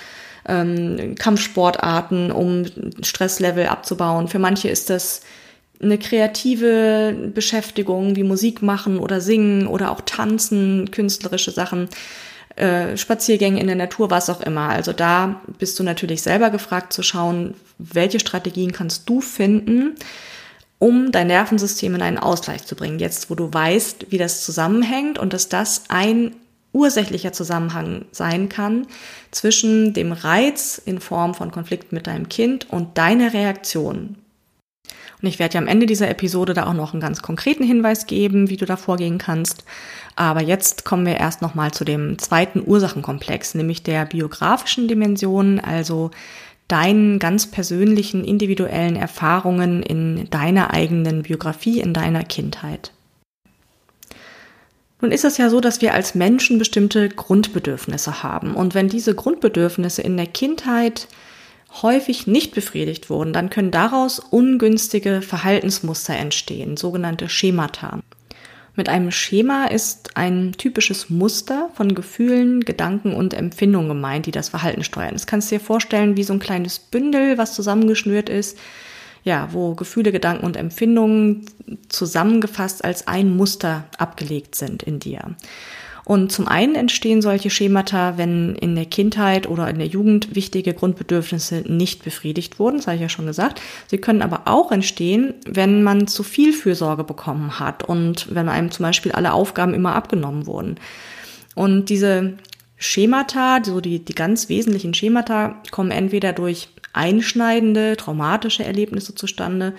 ähm, 0.48 1.16
Kampfsportarten, 1.18 2.32
um 2.32 2.66
Stresslevel 3.02 3.68
abzubauen. 3.68 4.28
Für 4.28 4.40
manche 4.40 4.70
ist 4.70 4.90
das 4.90 5.22
eine 5.82 5.98
kreative 5.98 7.32
Beschäftigung 7.34 8.16
wie 8.16 8.24
Musik 8.24 8.62
machen 8.62 9.00
oder 9.00 9.20
singen 9.20 9.68
oder 9.68 9.92
auch 9.92 10.02
tanzen, 10.02 10.92
künstlerische 10.92 11.52
Sachen, 11.52 11.90
äh, 12.56 12.98
Spaziergänge 12.98 13.60
in 13.60 13.68
der 13.68 13.76
Natur, 13.76 14.12
was 14.12 14.30
auch 14.30 14.42
immer. 14.42 14.70
Also 14.70 14.94
da 14.94 15.42
bist 15.58 15.80
du 15.80 15.84
natürlich 15.84 16.22
selber 16.22 16.50
gefragt 16.50 16.94
zu 16.94 17.02
schauen, 17.02 17.56
welche 17.78 18.20
Strategien 18.20 18.72
kannst 18.72 19.10
du 19.10 19.22
finden, 19.22 19.96
um 20.78 21.12
dein 21.12 21.28
Nervensystem 21.28 21.96
in 21.96 22.02
einen 22.02 22.18
Ausgleich 22.18 22.66
zu 22.66 22.76
bringen. 22.76 23.00
Jetzt, 23.00 23.30
wo 23.30 23.36
du 23.36 23.52
weißt, 23.52 24.08
wie 24.10 24.18
das 24.18 24.44
zusammenhängt 24.44 25.18
und 25.18 25.34
dass 25.34 25.50
das 25.50 25.84
ein 25.90 26.36
ursächlicher 26.74 27.34
Zusammenhang 27.34 28.06
sein 28.12 28.50
kann 28.50 28.88
zwischen 29.32 29.94
dem 29.94 30.12
Reiz 30.12 30.82
in 30.84 31.00
Form 31.00 31.34
von 31.34 31.52
Konflikt 31.52 31.92
mit 31.92 32.08
deinem 32.08 32.30
Kind 32.30 32.70
und 32.70 32.98
deiner 32.98 33.34
Reaktion. 33.34 34.16
Und 35.22 35.28
ich 35.28 35.38
werde 35.38 35.56
ja 35.56 35.62
am 35.62 35.68
Ende 35.68 35.86
dieser 35.86 36.10
Episode 36.10 36.54
da 36.54 36.66
auch 36.66 36.74
noch 36.74 36.94
einen 36.94 37.02
ganz 37.02 37.22
konkreten 37.22 37.64
Hinweis 37.64 38.08
geben, 38.08 38.50
wie 38.50 38.58
du 38.58 38.66
da 38.66 38.76
vorgehen 38.76 39.20
kannst. 39.20 39.64
Aber 40.16 40.42
jetzt 40.42 40.84
kommen 40.84 41.06
wir 41.06 41.18
erst 41.18 41.42
nochmal 41.42 41.72
zu 41.72 41.86
dem 41.86 42.18
zweiten 42.18 42.64
Ursachenkomplex, 42.66 43.54
nämlich 43.54 43.84
der 43.84 44.06
biografischen 44.06 44.88
Dimension, 44.88 45.60
also 45.60 46.10
deinen 46.68 47.20
ganz 47.20 47.48
persönlichen, 47.52 48.24
individuellen 48.24 48.96
Erfahrungen 48.96 49.84
in 49.84 50.30
deiner 50.30 50.74
eigenen 50.74 51.24
Biografie, 51.24 51.82
in 51.82 51.94
deiner 51.94 52.24
Kindheit. 52.24 52.92
Nun 55.02 55.12
ist 55.12 55.26
es 55.26 55.38
ja 55.38 55.50
so, 55.50 55.60
dass 55.60 55.82
wir 55.82 55.94
als 55.94 56.14
Menschen 56.14 56.60
bestimmte 56.60 57.10
Grundbedürfnisse 57.10 58.22
haben. 58.22 58.54
Und 58.54 58.76
wenn 58.76 58.88
diese 58.88 59.16
Grundbedürfnisse 59.16 60.04
in 60.04 60.16
der 60.16 60.28
Kindheit 60.28 61.08
häufig 61.82 62.28
nicht 62.28 62.54
befriedigt 62.54 63.10
wurden, 63.10 63.34
dann 63.34 63.50
können 63.50 63.72
daraus 63.72 64.20
ungünstige 64.20 65.22
Verhaltensmuster 65.22 66.14
entstehen, 66.14 66.78
sogenannte 66.78 67.30
Schemata. 67.30 68.00
Mit 68.76 68.90
einem 68.90 69.12
Schema 69.12 69.66
ist 69.66 70.16
ein 70.16 70.54
typisches 70.54 71.10
Muster 71.10 71.70
von 71.74 71.94
Gefühlen, 71.94 72.62
Gedanken 72.62 73.14
und 73.14 73.34
Empfindungen 73.34 73.90
gemeint, 73.90 74.28
die 74.28 74.32
das 74.32 74.50
Verhalten 74.50 74.84
steuern. 74.84 75.14
Das 75.14 75.28
kannst 75.28 75.52
du 75.52 75.56
dir 75.56 75.62
vorstellen 75.62 76.16
wie 76.16 76.24
so 76.24 76.34
ein 76.34 76.40
kleines 76.40 76.80
Bündel, 76.80 77.38
was 77.38 77.54
zusammengeschnürt 77.54 78.30
ist, 78.30 78.58
ja, 79.24 79.50
wo 79.52 79.76
Gefühle, 79.76 80.12
Gedanken 80.12 80.46
und 80.46 80.58
Empfindungen 80.58 81.46
zusammengefasst 81.90 82.84
als 82.84 83.08
ein 83.08 83.36
Muster 83.36 83.86
abgelegt 83.98 84.56
sind 84.56 84.84
in 84.84 85.00
dir. 85.00 85.36
Und 86.04 86.32
zum 86.32 86.48
einen 86.48 86.76
entstehen 86.76 87.22
solche 87.22 87.50
Schemata, 87.50 88.18
wenn 88.18 88.56
in 88.56 88.76
der 88.76 88.86
Kindheit 88.86 89.48
oder 89.48 89.70
in 89.70 89.78
der 89.78 89.88
Jugend 89.88 90.36
wichtige 90.36 90.74
Grundbedürfnisse 90.74 91.64
nicht 91.68 92.04
befriedigt 92.04 92.60
wurden, 92.60 92.78
das 92.78 92.88
habe 92.88 92.96
ich 92.96 93.02
ja 93.02 93.10
schon 93.10 93.28
gesagt. 93.28 93.62
Sie 93.88 94.00
können 94.00 94.24
aber 94.24 94.42
auch 94.46 94.72
entstehen, 94.72 95.36
wenn 95.46 95.84
man 95.84 96.08
zu 96.08 96.24
viel 96.24 96.54
Fürsorge 96.54 97.04
bekommen 97.04 97.60
hat 97.60 97.84
und 97.84 98.34
wenn 98.34 98.50
einem 98.50 98.72
zum 98.72 98.84
Beispiel 98.84 99.12
alle 99.12 99.34
Aufgaben 99.34 99.74
immer 99.74 99.96
abgenommen 99.96 100.48
wurden. 100.48 100.76
Und 101.54 101.90
diese 101.90 102.34
Schemata, 102.78 103.60
so 103.64 103.80
die, 103.80 104.04
die 104.04 104.16
ganz 104.16 104.50
wesentlichen 104.50 104.96
Schemata, 104.96 105.62
kommen 105.70 105.92
entweder 105.92 106.34
durch 106.34 106.70
einschneidende, 106.94 107.98
traumatische 107.98 108.64
Erlebnisse 108.64 109.16
zustande 109.16 109.74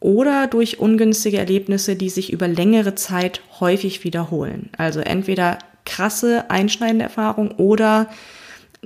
oder 0.00 0.46
durch 0.46 0.78
ungünstige 0.78 1.38
Erlebnisse, 1.38 1.96
die 1.96 2.10
sich 2.10 2.32
über 2.32 2.48
längere 2.48 2.94
Zeit 2.94 3.40
häufig 3.60 4.04
wiederholen. 4.04 4.70
Also 4.76 5.00
entweder 5.00 5.58
krasse, 5.84 6.50
einschneidende 6.50 7.04
Erfahrung 7.04 7.52
oder 7.52 8.08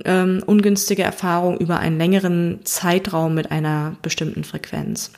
ähm, 0.05 0.41
ungünstige 0.45 1.03
Erfahrung 1.03 1.57
über 1.57 1.79
einen 1.79 1.97
längeren 1.97 2.59
Zeitraum 2.63 3.33
mit 3.35 3.51
einer 3.51 3.95
bestimmten 4.01 4.43
Frequenz. 4.43 5.11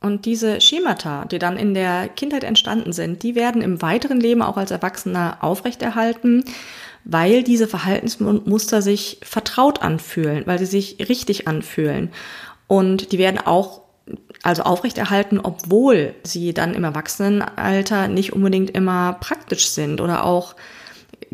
Und 0.00 0.26
diese 0.26 0.60
Schemata, 0.60 1.26
die 1.26 1.38
dann 1.38 1.56
in 1.56 1.74
der 1.74 2.08
Kindheit 2.08 2.42
entstanden 2.42 2.92
sind, 2.92 3.22
die 3.22 3.36
werden 3.36 3.62
im 3.62 3.80
weiteren 3.82 4.18
Leben 4.18 4.42
auch 4.42 4.56
als 4.56 4.72
Erwachsener 4.72 5.38
aufrechterhalten 5.40 6.44
weil 7.04 7.42
diese 7.42 7.66
Verhaltensmuster 7.66 8.82
sich 8.82 9.18
vertraut 9.22 9.82
anfühlen, 9.82 10.46
weil 10.46 10.58
sie 10.58 10.66
sich 10.66 11.08
richtig 11.08 11.48
anfühlen. 11.48 12.10
Und 12.66 13.12
die 13.12 13.18
werden 13.18 13.38
auch 13.38 13.82
also 14.42 14.62
aufrechterhalten, 14.62 15.38
obwohl 15.40 16.14
sie 16.24 16.52
dann 16.52 16.74
im 16.74 16.84
Erwachsenenalter 16.84 18.08
nicht 18.08 18.32
unbedingt 18.32 18.70
immer 18.70 19.14
praktisch 19.20 19.68
sind 19.68 20.00
oder 20.00 20.24
auch 20.24 20.56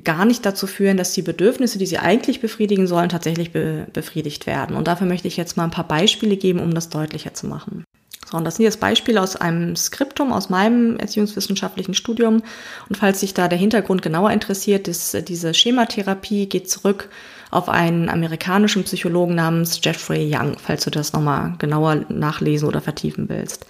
gar 0.04 0.24
nicht 0.24 0.44
dazu 0.44 0.66
führen, 0.66 0.96
dass 0.96 1.12
die 1.12 1.22
Bedürfnisse, 1.22 1.78
die 1.78 1.86
sie 1.86 1.98
eigentlich 1.98 2.40
befriedigen 2.40 2.86
sollen, 2.86 3.08
tatsächlich 3.08 3.52
be 3.52 3.86
befriedigt 3.92 4.46
werden. 4.46 4.76
Und 4.76 4.86
dafür 4.86 5.06
möchte 5.06 5.28
ich 5.28 5.36
jetzt 5.36 5.56
mal 5.56 5.64
ein 5.64 5.70
paar 5.70 5.88
Beispiele 5.88 6.36
geben, 6.36 6.60
um 6.60 6.74
das 6.74 6.88
deutlicher 6.88 7.34
zu 7.34 7.46
machen. 7.46 7.84
So, 8.30 8.36
und 8.36 8.44
das 8.44 8.56
sind 8.56 8.64
jetzt 8.64 8.80
Beispiele 8.80 9.22
aus 9.22 9.36
einem 9.36 9.74
Skriptum 9.74 10.32
aus 10.32 10.50
meinem 10.50 10.98
erziehungswissenschaftlichen 10.98 11.94
Studium. 11.94 12.42
Und 12.88 12.96
falls 12.96 13.20
sich 13.20 13.32
da 13.32 13.48
der 13.48 13.58
Hintergrund 13.58 14.02
genauer 14.02 14.32
interessiert, 14.32 14.86
ist, 14.86 15.28
diese 15.28 15.54
Schematherapie 15.54 16.46
geht 16.46 16.68
zurück 16.68 17.08
auf 17.50 17.70
einen 17.70 18.10
amerikanischen 18.10 18.84
Psychologen 18.84 19.34
namens 19.34 19.80
Jeffrey 19.82 20.30
Young, 20.30 20.58
falls 20.58 20.84
du 20.84 20.90
das 20.90 21.14
nochmal 21.14 21.54
genauer 21.58 22.04
nachlesen 22.10 22.68
oder 22.68 22.82
vertiefen 22.82 23.30
willst. 23.30 23.64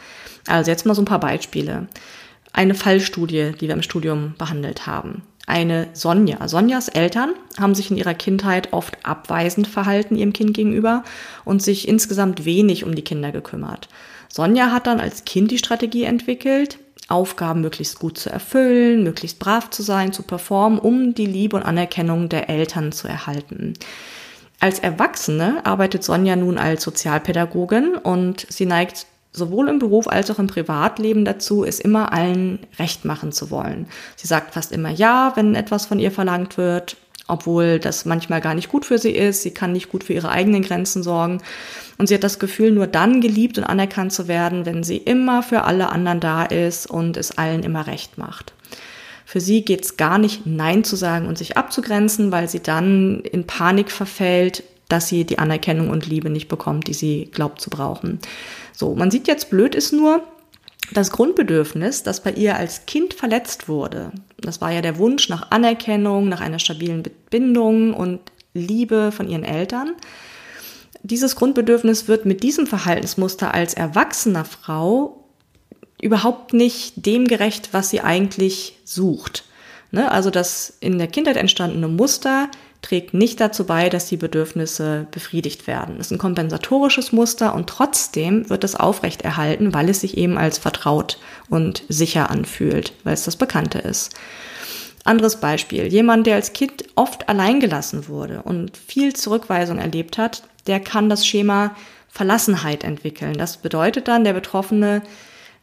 Also 0.49 0.73
jetzt 0.73 0.87
mal 0.87 0.95
so 0.95 1.03
ein 1.03 1.07
paar 1.07 1.21
Beispiele. 1.21 1.87
Eine 2.53 2.75
Fallstudie, 2.75 3.53
die 3.61 3.69
wir 3.69 3.75
im 3.75 3.83
Studium 3.83 4.35
behandelt 4.39 4.89
haben. 4.89 5.23
Eine 5.49 5.89
Sonja. 5.95 6.47
Sonjas 6.47 6.89
Eltern 6.89 7.33
haben 7.59 7.75
sich 7.75 7.91
in 7.91 7.97
ihrer 7.97 8.13
Kindheit 8.13 8.75
oft 8.75 8.99
abweisend 9.03 9.67
verhalten 9.67 10.15
ihrem 10.15 10.35
Kind 10.35 10.53
gegenüber 10.53 11.05
und 11.47 11.63
sich 11.63 11.89
insgesamt 11.89 12.45
wenig 12.45 12.85
um 12.85 12.95
die 12.95 13.03
Kinder 13.03 13.33
gekümmert. 13.33 13.89
Sonja 14.29 14.71
hat 14.73 14.87
dann 14.87 15.01
als 15.01 15.25
Kind 15.25 15.51
die 15.51 15.57
Strategie 15.57 16.05
entwickelt, 16.05 16.79
Aufgaben 17.09 17.63
möglichst 17.63 17.99
gut 17.99 18.19
zu 18.19 18.29
erfüllen, 18.29 19.03
möglichst 19.03 19.39
brav 19.39 19.71
zu 19.71 19.83
sein, 19.83 20.13
zu 20.13 20.23
performen, 20.23 20.79
um 20.79 21.15
die 21.15 21.25
Liebe 21.25 21.57
und 21.57 21.63
Anerkennung 21.63 22.29
der 22.29 22.51
Eltern 22.51 22.93
zu 22.93 23.09
erhalten. 23.09 23.73
Als 24.61 24.81
Erwachsene 24.81 25.65
arbeitet 25.65 26.05
Sonja 26.05 26.37
nun 26.37 26.59
als 26.59 26.83
Sozialpädagogin 26.83 27.95
und 27.95 28.47
sie 28.51 28.67
neigt 28.67 29.07
sowohl 29.33 29.69
im 29.69 29.79
Beruf 29.79 30.09
als 30.09 30.31
auch 30.31 30.39
im 30.39 30.47
Privatleben 30.47 31.25
dazu, 31.25 31.65
es 31.65 31.81
immer 31.81 32.13
allen 32.13 32.61
recht 32.79 33.05
machen 33.05 33.33
zu 33.33 33.51
wollen. 33.51 33.87
Sie 34.17 34.27
sagt 34.27 34.55
fast 34.55 34.73
immer 34.73 34.91
ja, 34.91 35.33
wenn 35.37 35.55
etwas 35.55 35.87
von 35.87 35.99
ihr 35.99 36.11
verlangt 36.11 36.57
wird, 36.57 36.97
obwohl 37.29 37.79
das 37.79 38.07
manchmal 38.07 38.41
gar 38.41 38.55
nicht 38.55 38.71
gut 38.71 38.87
für 38.87 38.99
sie 38.99 39.13
ist. 39.13 39.43
Sie 39.43 39.53
kann 39.53 39.73
nicht 39.73 39.91
gut 39.91 40.03
für 40.03 40.15
ihre 40.15 40.31
eigenen 40.31 40.63
Grenzen 40.63 41.03
sorgen. 41.03 41.43
Und 41.99 42.09
sie 42.09 42.15
hat 42.15 42.25
das 42.25 42.39
Gefühl, 42.39 42.73
nur 42.73 42.87
dann 42.87 43.21
geliebt 43.21 43.59
und 43.59 43.65
anerkannt 43.65 44.13
zu 44.13 44.29
werden, 44.29 44.65
wenn 44.65 44.83
sie 44.83 44.97
immer 44.97 45.43
für 45.43 45.65
alle 45.65 45.91
anderen 45.91 46.21
da 46.21 46.45
ist 46.45 46.87
und 46.89 47.17
es 47.17 47.37
allen 47.37 47.63
immer 47.63 47.87
recht 47.87 48.17
macht. 48.17 48.55
Für 49.27 49.41
sie 49.41 49.63
geht 49.63 49.85
es 49.85 49.99
gar 49.99 50.17
nicht, 50.17 50.47
Nein 50.47 50.85
zu 50.85 50.97
sagen 50.97 51.27
und 51.27 51.37
sich 51.37 51.59
abzugrenzen, 51.59 52.33
weil 52.33 52.49
sie 52.49 52.61
dann 52.61 53.21
in 53.21 53.47
Panik 53.47 53.91
verfällt, 53.91 54.63
dass 54.89 55.09
sie 55.09 55.25
die 55.25 55.39
Anerkennung 55.39 55.91
und 55.91 56.07
Liebe 56.07 56.31
nicht 56.31 56.49
bekommt, 56.49 56.89
die 56.89 56.95
sie 56.95 57.29
glaubt 57.31 57.61
zu 57.61 57.69
brauchen. 57.69 58.21
So, 58.79 58.95
man 58.95 59.11
sieht 59.11 59.27
jetzt, 59.27 59.51
blöd 59.51 59.75
ist 59.75 59.93
nur, 59.93 60.23
das 60.93 61.11
Grundbedürfnis, 61.11 62.05
das 62.05 62.23
bei 62.23 62.31
ihr 62.31 62.55
als 62.55 62.87
Kind 62.87 63.13
verletzt 63.13 63.69
wurde, 63.69 64.13
das 64.39 64.61
war 64.61 64.71
ja 64.71 64.83
der 64.83 64.99
Wunsch 64.99 65.29
nach 65.29 65.51
Anerkennung, 65.51 66.29
nach 66.29 66.41
einer 66.41 66.61
stabilen 66.61 67.03
Bindung 67.29 67.93
und 67.93 68.21
Liebe 68.55 69.11
von 69.11 69.29
ihren 69.29 69.43
Eltern. 69.43 69.97
Dieses 71.03 71.35
Grundbedürfnis 71.35 72.07
wird 72.07 72.25
mit 72.25 72.45
diesem 72.45 72.69
Verhaltensmuster 72.69 73.53
als 73.53 73.75
erwachsener 73.75 74.45
Frau 74.45 75.25
überhaupt 76.01 76.53
nicht 76.53 77.05
dem 77.05 77.27
gerecht, 77.27 77.71
was 77.73 77.91
sie 77.91 78.03
eigentlich 78.03 78.79
sucht. 78.85 79.45
Ne? 79.91 80.09
Also 80.09 80.31
das 80.31 80.77
in 80.79 80.99
der 80.99 81.09
Kindheit 81.09 81.37
entstandene 81.37 81.89
Muster 81.89 82.49
trägt 82.83 83.13
nicht 83.13 83.41
dazu 83.41 83.65
bei, 83.67 83.89
dass 83.89 84.07
die 84.07 84.17
Bedürfnisse 84.17 85.07
befriedigt 85.11 85.67
werden. 85.67 85.97
Es 85.99 86.07
ist 86.07 86.13
ein 86.13 86.19
kompensatorisches 86.19 87.13
Muster 87.13 87.55
und 87.55 87.69
trotzdem 87.69 88.49
wird 88.49 88.65
es 88.65 88.77
aufrechterhalten, 88.77 89.75
weil 89.75 89.89
es 89.89 90.01
sich 90.01 90.17
eben 90.17 90.39
als 90.39 90.59
vertraut 90.59 91.19
und 91.49 91.83
sicher 91.89 92.31
anfühlt, 92.31 92.93
weil 93.05 93.15
es 93.15 93.25
das 93.25 93.37
Bekannte 93.37 93.79
ist. 93.79 94.15
Anderes 95.05 95.37
Beispiel. 95.37 95.87
Jemand, 95.87 96.27
der 96.27 96.37
als 96.37 96.53
Kind 96.53 96.85
oft 96.95 97.29
alleingelassen 97.29 98.09
wurde 98.09 98.43
und 98.43 98.77
viel 98.77 99.15
Zurückweisung 99.15 99.79
erlebt 99.79 100.19
hat, 100.19 100.43
der 100.67 100.81
kann 100.81 101.09
das 101.09 101.27
Schema 101.27 101.75
Verlassenheit 102.09 102.85
entwickeln. 102.85 103.35
Das 103.35 103.57
bedeutet 103.57 104.09
dann, 104.09 104.25
der 104.25 104.33
Betroffene 104.35 105.03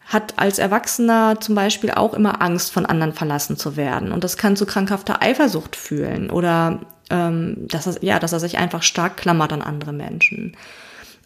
hat 0.05 0.35
als 0.37 0.59
Erwachsener 0.59 1.39
zum 1.41 1.55
Beispiel 1.55 1.91
auch 1.91 2.13
immer 2.13 2.41
Angst, 2.41 2.71
von 2.71 2.85
anderen 2.85 3.13
verlassen 3.13 3.57
zu 3.57 3.75
werden. 3.75 4.11
Und 4.11 4.23
das 4.23 4.37
kann 4.37 4.55
zu 4.55 4.65
krankhafter 4.65 5.21
Eifersucht 5.21 5.75
fühlen 5.75 6.29
oder 6.29 6.79
ähm, 7.09 7.67
dass, 7.67 7.87
er, 7.87 8.03
ja, 8.03 8.19
dass 8.19 8.33
er 8.33 8.39
sich 8.39 8.57
einfach 8.57 8.83
stark 8.83 9.17
klammert 9.17 9.53
an 9.53 9.61
andere 9.61 9.93
Menschen. 9.93 10.55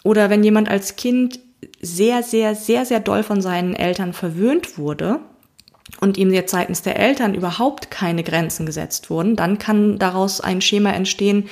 Oder 0.04 0.30
wenn 0.30 0.44
jemand 0.44 0.70
als 0.70 0.96
Kind 0.96 1.40
sehr, 1.82 2.24
sehr, 2.24 2.56
sehr, 2.56 2.86
sehr 2.86 3.00
doll 3.00 3.24
von 3.24 3.42
seinen 3.42 3.76
Eltern 3.76 4.14
verwöhnt 4.14 4.78
wurde 4.78 5.20
und 6.00 6.18
ihm 6.18 6.32
jetzt 6.34 6.52
seitens 6.52 6.82
der 6.82 6.98
Eltern 6.98 7.34
überhaupt 7.34 7.92
keine 7.92 8.24
Grenzen 8.24 8.66
gesetzt 8.66 9.10
wurden, 9.10 9.36
dann 9.36 9.58
kann 9.58 10.00
daraus 10.00 10.42
ein 10.42 10.62
Schema 10.62 10.92
entstehen, 10.92 11.50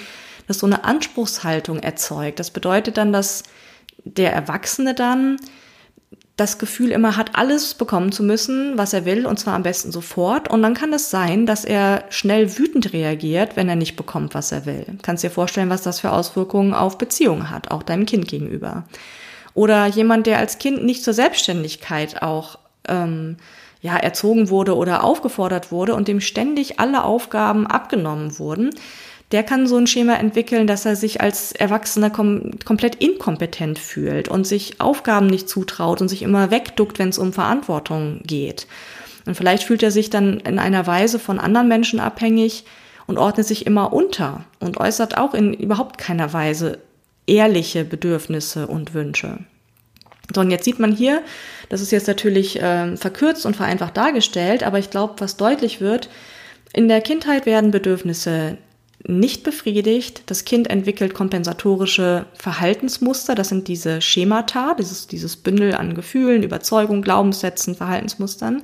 das 0.47 0.59
so 0.59 0.65
eine 0.65 0.85
Anspruchshaltung 0.85 1.79
erzeugt. 1.79 2.39
Das 2.39 2.51
bedeutet 2.51 2.97
dann, 2.97 3.11
dass 3.11 3.43
der 4.05 4.31
Erwachsene 4.31 4.93
dann 4.93 5.37
das 6.37 6.59
Gefühl 6.59 6.91
immer 6.91 7.17
hat, 7.17 7.31
alles 7.33 7.73
bekommen 7.73 8.11
zu 8.11 8.21
müssen, 8.21 8.77
was 8.77 8.93
er 8.93 9.05
will, 9.05 9.25
und 9.25 9.39
zwar 9.39 9.55
am 9.55 9.63
besten 9.63 9.91
sofort. 9.91 10.47
Und 10.49 10.61
dann 10.61 10.75
kann 10.75 10.93
es 10.93 11.09
sein, 11.09 11.47
dass 11.47 11.65
er 11.65 12.05
schnell 12.09 12.57
wütend 12.59 12.93
reagiert, 12.93 13.55
wenn 13.55 13.67
er 13.67 13.75
nicht 13.75 13.95
bekommt, 13.95 14.35
was 14.35 14.51
er 14.51 14.67
will. 14.67 14.85
Kannst 15.01 15.23
dir 15.23 15.31
vorstellen, 15.31 15.71
was 15.71 15.81
das 15.81 15.99
für 15.99 16.11
Auswirkungen 16.11 16.75
auf 16.75 16.99
Beziehungen 16.99 17.49
hat, 17.49 17.71
auch 17.71 17.81
deinem 17.81 18.05
Kind 18.05 18.27
gegenüber. 18.27 18.83
Oder 19.55 19.87
jemand, 19.87 20.27
der 20.27 20.37
als 20.37 20.59
Kind 20.59 20.85
nicht 20.85 21.03
zur 21.03 21.15
Selbstständigkeit 21.15 22.21
auch 22.21 22.59
ähm, 22.87 23.37
ja 23.81 23.97
erzogen 23.97 24.49
wurde 24.49 24.75
oder 24.75 25.03
aufgefordert 25.03 25.71
wurde 25.71 25.95
und 25.95 26.07
dem 26.07 26.21
ständig 26.21 26.79
alle 26.79 27.03
Aufgaben 27.03 27.65
abgenommen 27.65 28.37
wurden, 28.37 28.69
der 29.31 29.43
kann 29.43 29.67
so 29.67 29.75
ein 29.75 29.87
Schema 29.87 30.13
entwickeln, 30.15 30.67
dass 30.67 30.85
er 30.85 30.95
sich 30.95 31.19
als 31.19 31.51
Erwachsener 31.51 32.09
kom 32.09 32.51
komplett 32.63 32.95
inkompetent 32.95 33.77
fühlt 33.77 34.29
und 34.29 34.47
sich 34.47 34.79
Aufgaben 34.79 35.27
nicht 35.27 35.49
zutraut 35.49 36.01
und 36.01 36.07
sich 36.07 36.23
immer 36.23 36.49
wegduckt, 36.49 36.97
wenn 36.97 37.09
es 37.09 37.17
um 37.17 37.33
Verantwortung 37.33 38.21
geht. 38.23 38.67
Und 39.25 39.35
vielleicht 39.35 39.63
fühlt 39.63 39.83
er 39.83 39.91
sich 39.91 40.09
dann 40.09 40.39
in 40.39 40.59
einer 40.59 40.87
Weise 40.87 41.19
von 41.19 41.39
anderen 41.39 41.67
Menschen 41.67 41.99
abhängig 41.99 42.63
und 43.05 43.17
ordnet 43.17 43.45
sich 43.45 43.65
immer 43.65 43.91
unter 43.91 44.45
und 44.59 44.77
äußert 44.77 45.17
auch 45.17 45.33
in 45.33 45.53
überhaupt 45.53 45.97
keiner 45.97 46.31
Weise 46.31 46.79
ehrliche 47.25 47.83
Bedürfnisse 47.83 48.67
und 48.67 48.93
Wünsche. 48.93 49.39
So, 50.33 50.41
und 50.41 50.51
jetzt 50.51 50.63
sieht 50.63 50.79
man 50.79 50.93
hier, 50.93 51.21
das 51.69 51.81
ist 51.81 51.91
jetzt 51.91 52.07
natürlich 52.07 52.61
äh, 52.61 52.95
verkürzt 52.95 53.45
und 53.45 53.55
vereinfacht 53.55 53.95
dargestellt, 53.97 54.63
aber 54.63 54.79
ich 54.79 54.89
glaube, 54.89 55.15
was 55.17 55.37
deutlich 55.37 55.81
wird, 55.81 56.09
in 56.73 56.87
der 56.87 57.01
Kindheit 57.01 57.45
werden 57.45 57.71
Bedürfnisse 57.71 58.57
nicht 59.05 59.43
befriedigt. 59.43 60.23
Das 60.25 60.45
Kind 60.45 60.69
entwickelt 60.69 61.13
kompensatorische 61.13 62.25
Verhaltensmuster. 62.33 63.35
Das 63.35 63.49
sind 63.49 63.67
diese 63.67 64.01
Schemata, 64.01 64.73
dieses, 64.73 65.07
dieses 65.07 65.35
Bündel 65.37 65.75
an 65.75 65.95
Gefühlen, 65.95 66.43
Überzeugungen, 66.43 67.01
Glaubenssätzen, 67.01 67.75
Verhaltensmustern. 67.75 68.63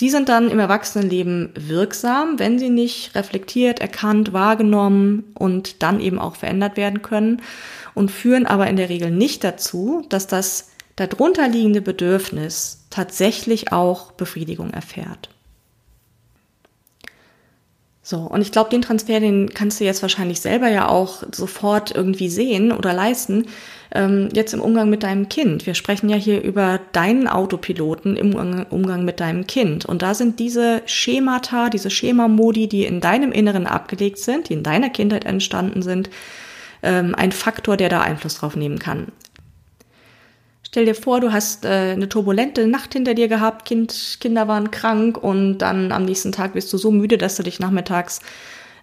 Die 0.00 0.10
sind 0.10 0.28
dann 0.28 0.50
im 0.50 0.58
Erwachsenenleben 0.58 1.50
wirksam, 1.54 2.38
wenn 2.38 2.58
sie 2.58 2.70
nicht 2.70 3.14
reflektiert, 3.14 3.80
erkannt, 3.80 4.32
wahrgenommen 4.32 5.24
und 5.34 5.82
dann 5.82 6.00
eben 6.00 6.18
auch 6.18 6.34
verändert 6.34 6.76
werden 6.76 7.02
können 7.02 7.40
und 7.94 8.10
führen 8.10 8.46
aber 8.46 8.66
in 8.66 8.76
der 8.76 8.88
Regel 8.88 9.10
nicht 9.10 9.44
dazu, 9.44 10.04
dass 10.08 10.26
das 10.26 10.70
darunter 10.96 11.46
liegende 11.46 11.80
Bedürfnis 11.80 12.84
tatsächlich 12.90 13.72
auch 13.72 14.12
Befriedigung 14.12 14.70
erfährt. 14.70 15.31
So, 18.04 18.18
und 18.18 18.40
ich 18.40 18.50
glaube, 18.50 18.70
den 18.70 18.82
Transfer, 18.82 19.20
den 19.20 19.54
kannst 19.54 19.78
du 19.78 19.84
jetzt 19.84 20.02
wahrscheinlich 20.02 20.40
selber 20.40 20.68
ja 20.68 20.88
auch 20.88 21.22
sofort 21.30 21.94
irgendwie 21.94 22.28
sehen 22.28 22.72
oder 22.72 22.92
leisten. 22.92 23.46
Ähm, 23.94 24.28
jetzt 24.32 24.54
im 24.54 24.60
Umgang 24.60 24.90
mit 24.90 25.04
deinem 25.04 25.28
Kind. 25.28 25.66
Wir 25.66 25.74
sprechen 25.74 26.08
ja 26.08 26.16
hier 26.16 26.42
über 26.42 26.80
deinen 26.90 27.28
Autopiloten 27.28 28.16
im 28.16 28.34
Umgang 28.70 29.04
mit 29.04 29.20
deinem 29.20 29.46
Kind. 29.46 29.84
Und 29.84 30.02
da 30.02 30.14
sind 30.14 30.40
diese 30.40 30.82
Schemata, 30.86 31.68
diese 31.68 31.90
Schemamodi, 31.90 32.66
die 32.66 32.86
in 32.86 33.00
deinem 33.00 33.30
Inneren 33.30 33.66
abgelegt 33.68 34.18
sind, 34.18 34.48
die 34.48 34.54
in 34.54 34.64
deiner 34.64 34.90
Kindheit 34.90 35.24
entstanden 35.24 35.82
sind, 35.82 36.10
ähm, 36.82 37.14
ein 37.14 37.30
Faktor, 37.30 37.76
der 37.76 37.88
da 37.88 38.00
Einfluss 38.00 38.38
drauf 38.38 38.56
nehmen 38.56 38.80
kann. 38.80 39.12
Stell 40.74 40.86
dir 40.86 40.94
vor, 40.94 41.20
du 41.20 41.34
hast 41.34 41.66
äh, 41.66 41.92
eine 41.92 42.08
turbulente 42.08 42.66
Nacht 42.66 42.94
hinter 42.94 43.12
dir 43.12 43.28
gehabt, 43.28 43.66
kind, 43.66 44.16
Kinder 44.20 44.48
waren 44.48 44.70
krank 44.70 45.22
und 45.22 45.58
dann 45.58 45.92
am 45.92 46.06
nächsten 46.06 46.32
Tag 46.32 46.54
bist 46.54 46.72
du 46.72 46.78
so 46.78 46.90
müde, 46.90 47.18
dass 47.18 47.36
du 47.36 47.42
dich 47.42 47.60
nachmittags 47.60 48.20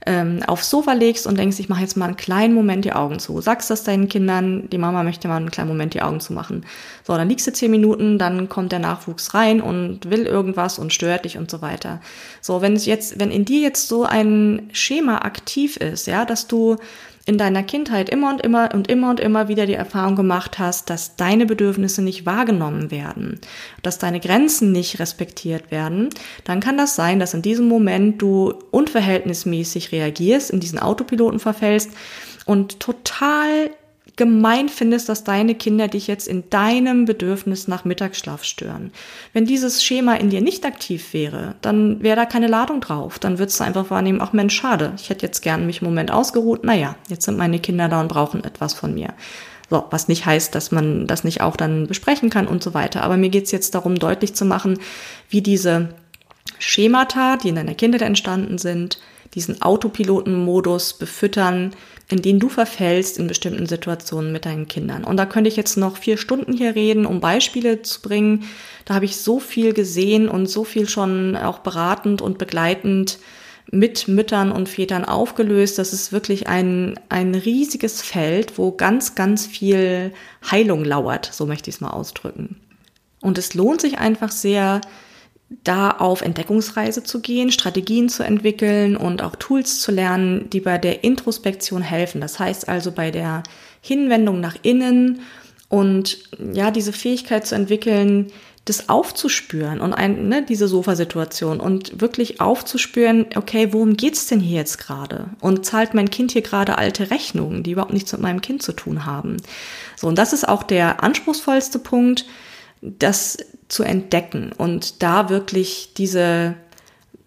ähm, 0.05 0.43
aufs 0.45 0.69
Sofa 0.69 0.93
legst 0.93 1.25
und 1.25 1.39
denkst, 1.39 1.59
ich 1.59 1.67
mache 1.67 1.81
jetzt 1.81 1.97
mal 1.97 2.05
einen 2.05 2.15
kleinen 2.15 2.53
Moment 2.53 2.85
die 2.85 2.93
Augen 2.93 3.17
zu. 3.17 3.41
Sagst 3.41 3.71
das 3.71 3.83
deinen 3.83 4.07
Kindern, 4.07 4.69
die 4.69 4.77
Mama 4.77 5.01
möchte 5.01 5.27
mal 5.27 5.37
einen 5.37 5.49
kleinen 5.49 5.69
Moment 5.69 5.95
die 5.95 6.03
Augen 6.03 6.19
zu 6.19 6.31
machen. 6.31 6.63
So, 7.07 7.15
dann 7.15 7.27
liegst 7.27 7.47
du 7.47 7.53
zehn 7.53 7.71
Minuten, 7.71 8.19
dann 8.19 8.49
kommt 8.49 8.71
der 8.71 8.77
Nachwuchs 8.77 9.33
rein 9.33 9.59
und 9.59 10.11
will 10.11 10.27
irgendwas 10.27 10.77
und 10.77 10.93
stört 10.93 11.25
dich 11.25 11.39
und 11.39 11.49
so 11.49 11.63
weiter. 11.63 12.01
So, 12.39 12.61
wenn 12.61 12.73
es 12.73 12.85
jetzt, 12.85 13.19
wenn 13.19 13.31
in 13.31 13.45
dir 13.45 13.61
jetzt 13.61 13.87
so 13.87 14.03
ein 14.03 14.69
Schema 14.73 15.23
aktiv 15.23 15.75
ist, 15.77 16.05
ja, 16.05 16.23
dass 16.23 16.45
du 16.45 16.77
in 17.29 17.37
deiner 17.37 17.61
Kindheit 17.61 18.09
immer 18.09 18.31
und 18.31 18.41
immer 18.41 18.73
und 18.73 18.89
immer 18.89 19.11
und 19.11 19.19
immer 19.19 19.47
wieder 19.47 19.67
die 19.67 19.75
Erfahrung 19.75 20.15
gemacht 20.15 20.57
hast, 20.57 20.89
dass 20.89 21.15
deine 21.15 21.45
Bedürfnisse 21.45 22.01
nicht 22.01 22.25
wahrgenommen 22.25 22.89
werden, 22.89 23.39
dass 23.83 23.99
deine 23.99 24.19
Grenzen 24.19 24.71
nicht 24.71 24.97
respektiert 24.97 25.69
werden, 25.69 26.09
dann 26.43 26.59
kann 26.59 26.75
das 26.75 26.95
sein, 26.95 27.19
dass 27.19 27.35
in 27.35 27.43
diesem 27.43 27.67
Moment 27.67 28.19
du 28.19 28.55
unverhältnismäßig 28.71 29.91
reagierst, 29.91 30.49
in 30.49 30.59
diesen 30.59 30.79
Autopiloten 30.79 31.37
verfällst 31.37 31.91
und 32.47 32.79
total 32.79 33.69
gemein 34.19 34.67
findest, 34.67 35.07
dass 35.07 35.23
deine 35.23 35.55
Kinder 35.55 35.87
dich 35.87 36.07
jetzt 36.07 36.27
in 36.27 36.49
deinem 36.49 37.05
Bedürfnis 37.05 37.69
nach 37.69 37.85
Mittagsschlaf 37.85 38.43
stören. 38.43 38.91
Wenn 39.31 39.45
dieses 39.45 39.81
Schema 39.81 40.15
in 40.15 40.29
dir 40.29 40.41
nicht 40.41 40.65
aktiv 40.65 41.13
wäre, 41.13 41.55
dann 41.61 42.03
wäre 42.03 42.17
da 42.17 42.25
keine 42.25 42.47
Ladung 42.47 42.81
drauf. 42.81 43.17
Dann 43.17 43.39
würdest 43.39 43.59
du 43.59 43.63
einfach 43.63 43.89
wahrnehmen, 43.89 44.19
ach 44.21 44.33
Mensch, 44.33 44.55
schade, 44.55 44.91
ich 44.97 45.09
hätte 45.09 45.25
jetzt 45.25 45.39
gern 45.39 45.65
mich 45.65 45.81
einen 45.81 45.89
Moment 45.89 46.11
ausgeruht. 46.11 46.65
Naja, 46.65 46.97
jetzt 47.07 47.23
sind 47.23 47.37
meine 47.37 47.59
Kinder 47.59 47.87
da 47.87 48.01
und 48.01 48.09
brauchen 48.09 48.43
etwas 48.43 48.73
von 48.73 48.93
mir. 48.93 49.13
So, 49.69 49.85
was 49.89 50.09
nicht 50.09 50.25
heißt, 50.25 50.53
dass 50.53 50.71
man 50.71 51.07
das 51.07 51.23
nicht 51.23 51.39
auch 51.39 51.55
dann 51.55 51.87
besprechen 51.87 52.29
kann 52.29 52.45
und 52.45 52.61
so 52.61 52.73
weiter. 52.73 53.03
Aber 53.03 53.15
mir 53.15 53.29
geht's 53.29 53.51
jetzt 53.51 53.73
darum, 53.73 53.95
deutlich 53.95 54.35
zu 54.35 54.43
machen, 54.43 54.79
wie 55.29 55.41
diese 55.41 55.95
Schemata, 56.57 57.37
die 57.37 57.49
in 57.49 57.55
deiner 57.55 57.73
Kindheit 57.73 58.01
entstanden 58.01 58.57
sind, 58.57 58.99
diesen 59.35 59.61
Autopilotenmodus 59.61 60.93
befüttern, 60.93 61.75
in 62.09 62.21
den 62.21 62.39
du 62.39 62.49
verfällst 62.49 63.19
in 63.19 63.27
bestimmten 63.27 63.67
Situationen 63.67 64.31
mit 64.31 64.45
deinen 64.45 64.67
Kindern. 64.67 65.03
Und 65.03 65.17
da 65.17 65.25
könnte 65.25 65.47
ich 65.47 65.55
jetzt 65.55 65.77
noch 65.77 65.97
vier 65.97 66.17
Stunden 66.17 66.53
hier 66.53 66.75
reden, 66.75 67.05
um 67.05 67.19
Beispiele 67.19 67.83
zu 67.83 68.01
bringen. 68.01 68.45
Da 68.85 68.95
habe 68.95 69.05
ich 69.05 69.17
so 69.17 69.39
viel 69.39 69.73
gesehen 69.73 70.27
und 70.27 70.47
so 70.47 70.63
viel 70.63 70.89
schon 70.89 71.35
auch 71.35 71.59
beratend 71.59 72.21
und 72.21 72.39
begleitend 72.39 73.19
mit 73.71 74.07
Müttern 74.07 74.51
und 74.51 74.67
Vätern 74.67 75.05
aufgelöst. 75.05 75.77
Das 75.77 75.93
ist 75.93 76.11
wirklich 76.11 76.47
ein, 76.47 76.99
ein 77.09 77.35
riesiges 77.35 78.01
Feld, 78.01 78.57
wo 78.57 78.71
ganz, 78.71 79.13
ganz 79.13 79.45
viel 79.45 80.11
Heilung 80.49 80.83
lauert, 80.83 81.29
so 81.31 81.45
möchte 81.45 81.69
ich 81.69 81.75
es 81.75 81.81
mal 81.81 81.91
ausdrücken. 81.91 82.59
Und 83.21 83.37
es 83.37 83.53
lohnt 83.53 83.81
sich 83.81 83.99
einfach 83.99 84.31
sehr, 84.31 84.81
da 85.63 85.91
auf 85.91 86.21
Entdeckungsreise 86.21 87.03
zu 87.03 87.21
gehen, 87.21 87.51
Strategien 87.51 88.07
zu 88.09 88.23
entwickeln 88.23 88.95
und 88.95 89.21
auch 89.23 89.35
Tools 89.35 89.81
zu 89.81 89.91
lernen, 89.91 90.49
die 90.51 90.59
bei 90.59 90.77
der 90.77 91.03
Introspektion 91.03 91.81
helfen. 91.81 92.21
Das 92.21 92.39
heißt 92.39 92.69
also 92.69 92.91
bei 92.91 93.11
der 93.11 93.43
Hinwendung 93.81 94.39
nach 94.39 94.57
innen 94.61 95.21
und 95.67 96.19
ja, 96.53 96.71
diese 96.71 96.93
Fähigkeit 96.93 97.47
zu 97.47 97.55
entwickeln, 97.55 98.31
das 98.65 98.87
aufzuspüren 98.87 99.81
und 99.81 99.93
ein, 99.93 100.27
ne, 100.27 100.45
diese 100.47 100.67
Sofasituation 100.67 101.59
und 101.59 102.01
wirklich 102.01 102.39
aufzuspüren, 102.39 103.25
okay, 103.35 103.69
worum 103.71 103.97
geht's 103.97 104.27
denn 104.27 104.39
hier 104.39 104.57
jetzt 104.57 104.77
gerade? 104.77 105.29
Und 105.39 105.65
zahlt 105.65 105.95
mein 105.95 106.11
Kind 106.11 106.31
hier 106.31 106.43
gerade 106.43 106.77
alte 106.77 107.09
Rechnungen, 107.09 107.63
die 107.63 107.71
überhaupt 107.71 107.93
nichts 107.93 108.11
mit 108.11 108.21
meinem 108.21 108.41
Kind 108.41 108.61
zu 108.61 108.73
tun 108.73 109.05
haben? 109.05 109.37
So, 109.95 110.07
und 110.07 110.19
das 110.19 110.33
ist 110.33 110.47
auch 110.47 110.61
der 110.61 111.03
anspruchsvollste 111.03 111.79
Punkt, 111.79 112.25
das 112.81 113.37
zu 113.67 113.83
entdecken 113.83 114.51
und 114.57 115.03
da 115.03 115.29
wirklich 115.29 115.93
diese, 115.95 116.55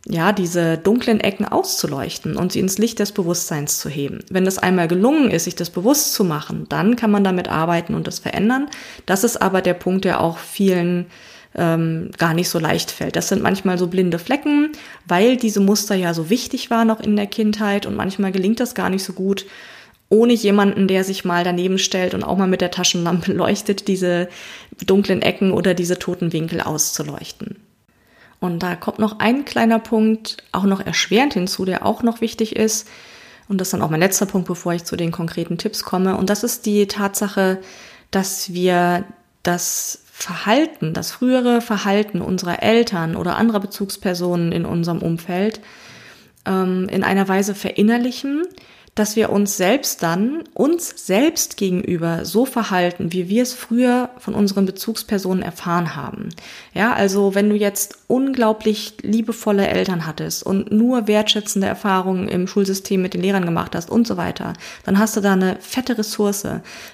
ja, 0.09 0.33
diese 0.33 0.79
dunklen 0.79 1.21
Ecken 1.21 1.47
auszuleuchten 1.47 2.37
und 2.37 2.53
sie 2.53 2.61
ins 2.61 2.79
Licht 2.79 2.99
des 2.99 3.13
Bewusstseins 3.13 3.79
zu 3.79 3.89
heben. 3.89 4.21
Wenn 4.31 4.45
das 4.45 4.59
einmal 4.59 4.89
gelungen 4.89 5.31
ist, 5.31 5.45
sich 5.45 5.55
das 5.55 5.71
bewusst 5.71 6.15
zu 6.15 6.25
machen, 6.25 6.67
dann 6.69 6.97
kann 6.97 7.11
man 7.11 7.25
damit 7.25 7.49
arbeiten 7.49 7.95
und 7.95 8.07
das 8.07 8.19
verändern. 8.19 8.69
Das 9.07 9.25
ist 9.25 9.41
aber 9.41 9.63
der 9.63 9.75
Punkt, 9.75 10.05
der 10.05 10.21
auch 10.21 10.39
vielen 10.39 11.07
ähm, 11.55 12.11
gar 12.17 12.35
nicht 12.35 12.49
so 12.49 12.59
leicht 12.59 12.91
fällt. 12.91 13.17
Das 13.17 13.29
sind 13.29 13.43
manchmal 13.43 13.79
so 13.79 13.87
blinde 13.87 14.19
Flecken, 14.19 14.73
weil 15.07 15.37
diese 15.37 15.61
Muster 15.61 15.95
ja 15.95 16.15
so 16.15 16.31
wichtig 16.31 16.71
waren 16.71 16.89
noch 16.89 17.01
in 17.01 17.15
der 17.15 17.27
Kindheit 17.27 17.87
und 17.87 17.95
manchmal 17.95 18.33
gelingt 18.33 18.61
das 18.61 18.75
gar 18.75 18.91
nicht 18.91 19.05
so 19.05 19.13
gut, 19.13 19.47
ohne 20.13 20.35
jemanden, 20.35 20.89
der 20.89 21.05
sich 21.05 21.25
mal 21.25 21.43
daneben 21.43 21.79
stellt 21.79 22.13
und 22.13 22.23
auch 22.23 22.37
mal 22.37 22.47
mit 22.47 22.61
der 22.61 22.71
Taschenlampe 22.71 23.33
leuchtet, 23.33 23.89
diese 23.89 24.29
dunklen 24.85 25.23
Ecken 25.23 25.53
oder 25.53 25.73
diese 25.75 25.99
toten 25.99 26.33
Winkel 26.33 26.61
auszuleuchten. 26.61 27.57
Und 28.39 28.63
da 28.63 28.77
kommt 28.77 28.99
noch 28.99 29.21
ein 29.21 29.45
kleiner 29.45 29.79
Punkt, 29.79 30.37
auch 30.53 30.65
noch 30.65 30.85
erschwerend 30.85 31.35
hinzu, 31.35 31.65
der 31.65 31.87
auch 31.87 32.03
noch 32.03 32.21
wichtig 32.21 32.57
ist. 32.57 32.89
Und 33.49 33.61
das 33.61 33.69
ist 33.69 33.73
dann 33.73 33.83
auch 33.83 33.91
mein 33.91 34.01
letzter 34.01 34.27
Punkt, 34.27 34.49
bevor 34.49 34.75
ich 34.75 34.85
zu 34.85 34.97
den 34.97 35.13
konkreten 35.13 35.59
Tipps 35.59 35.83
komme. 35.83 36.17
Und 36.17 36.29
das 36.29 36.45
ist 36.45 36.67
die 36.67 36.87
Tatsache, 36.87 37.59
dass 38.11 38.53
wir 38.53 39.05
das 39.43 40.03
Verhalten, 40.11 40.93
das 40.93 41.11
frühere 41.11 41.61
Verhalten 41.61 42.21
unserer 42.21 42.63
Eltern 42.63 43.17
oder 43.17 43.37
anderer 43.37 43.61
Bezugspersonen 43.61 44.53
in 44.53 44.67
unserem 44.67 44.99
Umfeld 44.99 45.61
ähm, 46.45 46.89
in 46.91 47.03
einer 47.03 47.29
Weise 47.29 47.55
verinnerlichen, 47.55 48.43
dass 48.95 49.17
wir 49.17 49.31
uns 49.31 49.57
selbst 49.57 50.03
dann, 50.03 50.45
uns 50.53 50.93
selbst 51.07 51.57
gegenüber 51.57 52.27
so 52.27 52.45
verhalten, 52.45 53.11
wie 53.11 53.31
wir 53.31 53.43
es 53.43 53.55
früher 53.55 54.11
von 54.19 54.35
unseren 54.35 54.67
Bezugspersonen 54.67 55.43
erfahren 55.43 55.97
haben. 55.97 56.29
Ja, 56.75 56.93
also 56.93 57.35
wenn 57.35 57.49
du 57.49 57.57
jetzt 57.57 57.97
unglaublich 58.07 58.95
liebevolle 59.01 59.67
Eltern 59.67 60.07
hattest 60.07 60.43
und 60.43 60.73
nur 60.73 61.07
wertschätzende 61.09 61.67
Erfahrungen 61.67 62.29
im 62.29 62.47
Schulsystem 62.47 63.01
mit 63.01 63.15
den 63.15 63.23
Lehrern 63.23 63.47
gemacht 63.47 63.75
hast 63.75 63.89
und 63.91 64.07
so 64.07 64.19
weiter, 64.19 64.53
dann 64.85 64.99
hast 64.99 65.17
du 65.17 65.23
da 65.23 65.33
eine 65.33 65.57
fette 65.61 65.97
Ressource. 65.97 66.47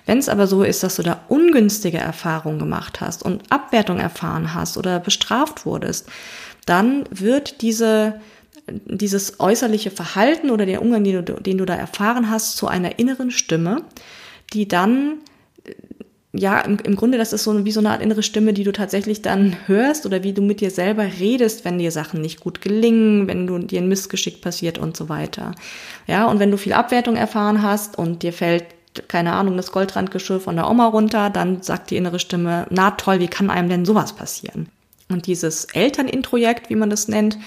Wenn 0.06 0.18
es 0.18 0.28
aber 0.28 0.46
so 0.46 0.62
ist, 0.62 0.84
dass 0.84 0.96
du 0.96 1.02
da 1.02 1.22
ungünstige 1.28 1.98
Erfahrungen 1.98 2.60
gemacht 2.60 3.00
hast 3.00 3.24
und 3.24 3.50
Abwertung 3.50 3.98
erfahren 3.98 4.54
hast 4.54 4.76
oder 4.76 5.00
bestraft 5.00 5.66
wurdest, 5.66 6.08
dann 6.64 7.06
wird 7.10 7.62
diese 7.62 8.20
dieses 8.84 9.40
äußerliche 9.40 9.90
Verhalten 9.90 10.50
oder 10.50 10.66
der 10.66 10.82
Umgang, 10.82 11.04
den 11.04 11.24
du, 11.24 11.34
den 11.34 11.58
du 11.58 11.64
da 11.64 11.74
erfahren 11.74 12.30
hast, 12.30 12.56
zu 12.56 12.66
einer 12.66 12.98
inneren 12.98 13.30
Stimme, 13.30 13.82
die 14.52 14.68
dann, 14.68 15.18
äh, 15.64 15.72
ja, 16.32 16.60
im, 16.60 16.78
im 16.78 16.96
Grunde, 16.96 17.18
das 17.18 17.32
ist 17.32 17.44
so 17.44 17.64
wie 17.64 17.72
so 17.72 17.80
eine 17.80 17.90
Art 17.90 18.02
innere 18.02 18.22
Stimme, 18.22 18.52
die 18.52 18.64
du 18.64 18.72
tatsächlich 18.72 19.22
dann 19.22 19.56
hörst 19.66 20.06
oder 20.06 20.22
wie 20.22 20.32
du 20.32 20.42
mit 20.42 20.60
dir 20.60 20.70
selber 20.70 21.04
redest, 21.18 21.64
wenn 21.64 21.78
dir 21.78 21.90
Sachen 21.90 22.20
nicht 22.20 22.40
gut 22.40 22.60
gelingen, 22.60 23.26
wenn 23.26 23.46
du 23.46 23.58
dir 23.58 23.80
ein 23.80 23.88
Missgeschick 23.88 24.40
passiert 24.40 24.78
und 24.78 24.96
so 24.96 25.08
weiter. 25.08 25.54
Ja, 26.06 26.26
und 26.26 26.38
wenn 26.38 26.50
du 26.50 26.58
viel 26.58 26.74
Abwertung 26.74 27.16
erfahren 27.16 27.62
hast 27.62 27.98
und 27.98 28.22
dir 28.22 28.32
fällt 28.32 28.64
keine 29.06 29.32
Ahnung, 29.34 29.56
das 29.56 29.70
Goldrandgeschirr 29.70 30.40
von 30.40 30.56
der 30.56 30.68
Oma 30.68 30.88
runter, 30.88 31.30
dann 31.30 31.62
sagt 31.62 31.90
die 31.90 31.96
innere 31.96 32.18
Stimme, 32.18 32.66
na 32.70 32.92
toll, 32.92 33.20
wie 33.20 33.28
kann 33.28 33.50
einem 33.50 33.68
denn 33.68 33.84
sowas 33.84 34.14
passieren? 34.14 34.68
Und 35.08 35.26
dieses 35.26 35.66
Elternintrojekt, 35.66 36.68
wie 36.68 36.74
man 36.74 36.90
das 36.90 37.06
nennt, 37.08 37.38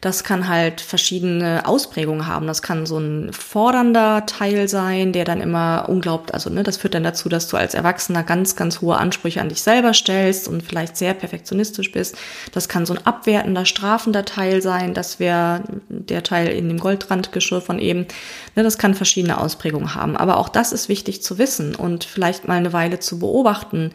das 0.00 0.24
kann 0.24 0.48
halt 0.48 0.80
verschiedene 0.80 1.66
Ausprägungen 1.66 2.26
haben. 2.26 2.46
Das 2.46 2.62
kann 2.62 2.86
so 2.86 2.98
ein 2.98 3.32
fordernder 3.32 4.26
Teil 4.26 4.68
sein, 4.68 5.12
der 5.12 5.24
dann 5.24 5.40
immer 5.40 5.86
unglaublich, 5.88 6.34
also 6.34 6.50
ne, 6.50 6.62
das 6.62 6.76
führt 6.76 6.94
dann 6.94 7.04
dazu, 7.04 7.28
dass 7.28 7.48
du 7.48 7.56
als 7.56 7.74
Erwachsener 7.74 8.22
ganz, 8.22 8.56
ganz 8.56 8.80
hohe 8.80 8.96
Ansprüche 8.96 9.40
an 9.40 9.48
dich 9.48 9.62
selber 9.62 9.94
stellst 9.94 10.48
und 10.48 10.62
vielleicht 10.62 10.96
sehr 10.96 11.14
perfektionistisch 11.14 11.92
bist. 11.92 12.16
Das 12.52 12.68
kann 12.68 12.86
so 12.86 12.94
ein 12.94 13.06
abwertender, 13.06 13.64
strafender 13.64 14.24
Teil 14.24 14.62
sein. 14.62 14.94
Das 14.94 15.18
wäre 15.18 15.62
der 15.88 16.22
Teil 16.22 16.48
in 16.48 16.68
dem 16.68 16.78
Goldrandgeschirr 16.78 17.60
von 17.60 17.78
eben. 17.78 18.06
Ne, 18.54 18.62
das 18.62 18.78
kann 18.78 18.94
verschiedene 18.94 19.40
Ausprägungen 19.40 19.94
haben. 19.94 20.16
Aber 20.16 20.38
auch 20.38 20.48
das 20.48 20.72
ist 20.72 20.88
wichtig 20.88 21.22
zu 21.22 21.38
wissen 21.38 21.74
und 21.74 22.04
vielleicht 22.04 22.48
mal 22.48 22.54
eine 22.54 22.72
Weile 22.72 23.00
zu 23.00 23.18
beobachten 23.18 23.92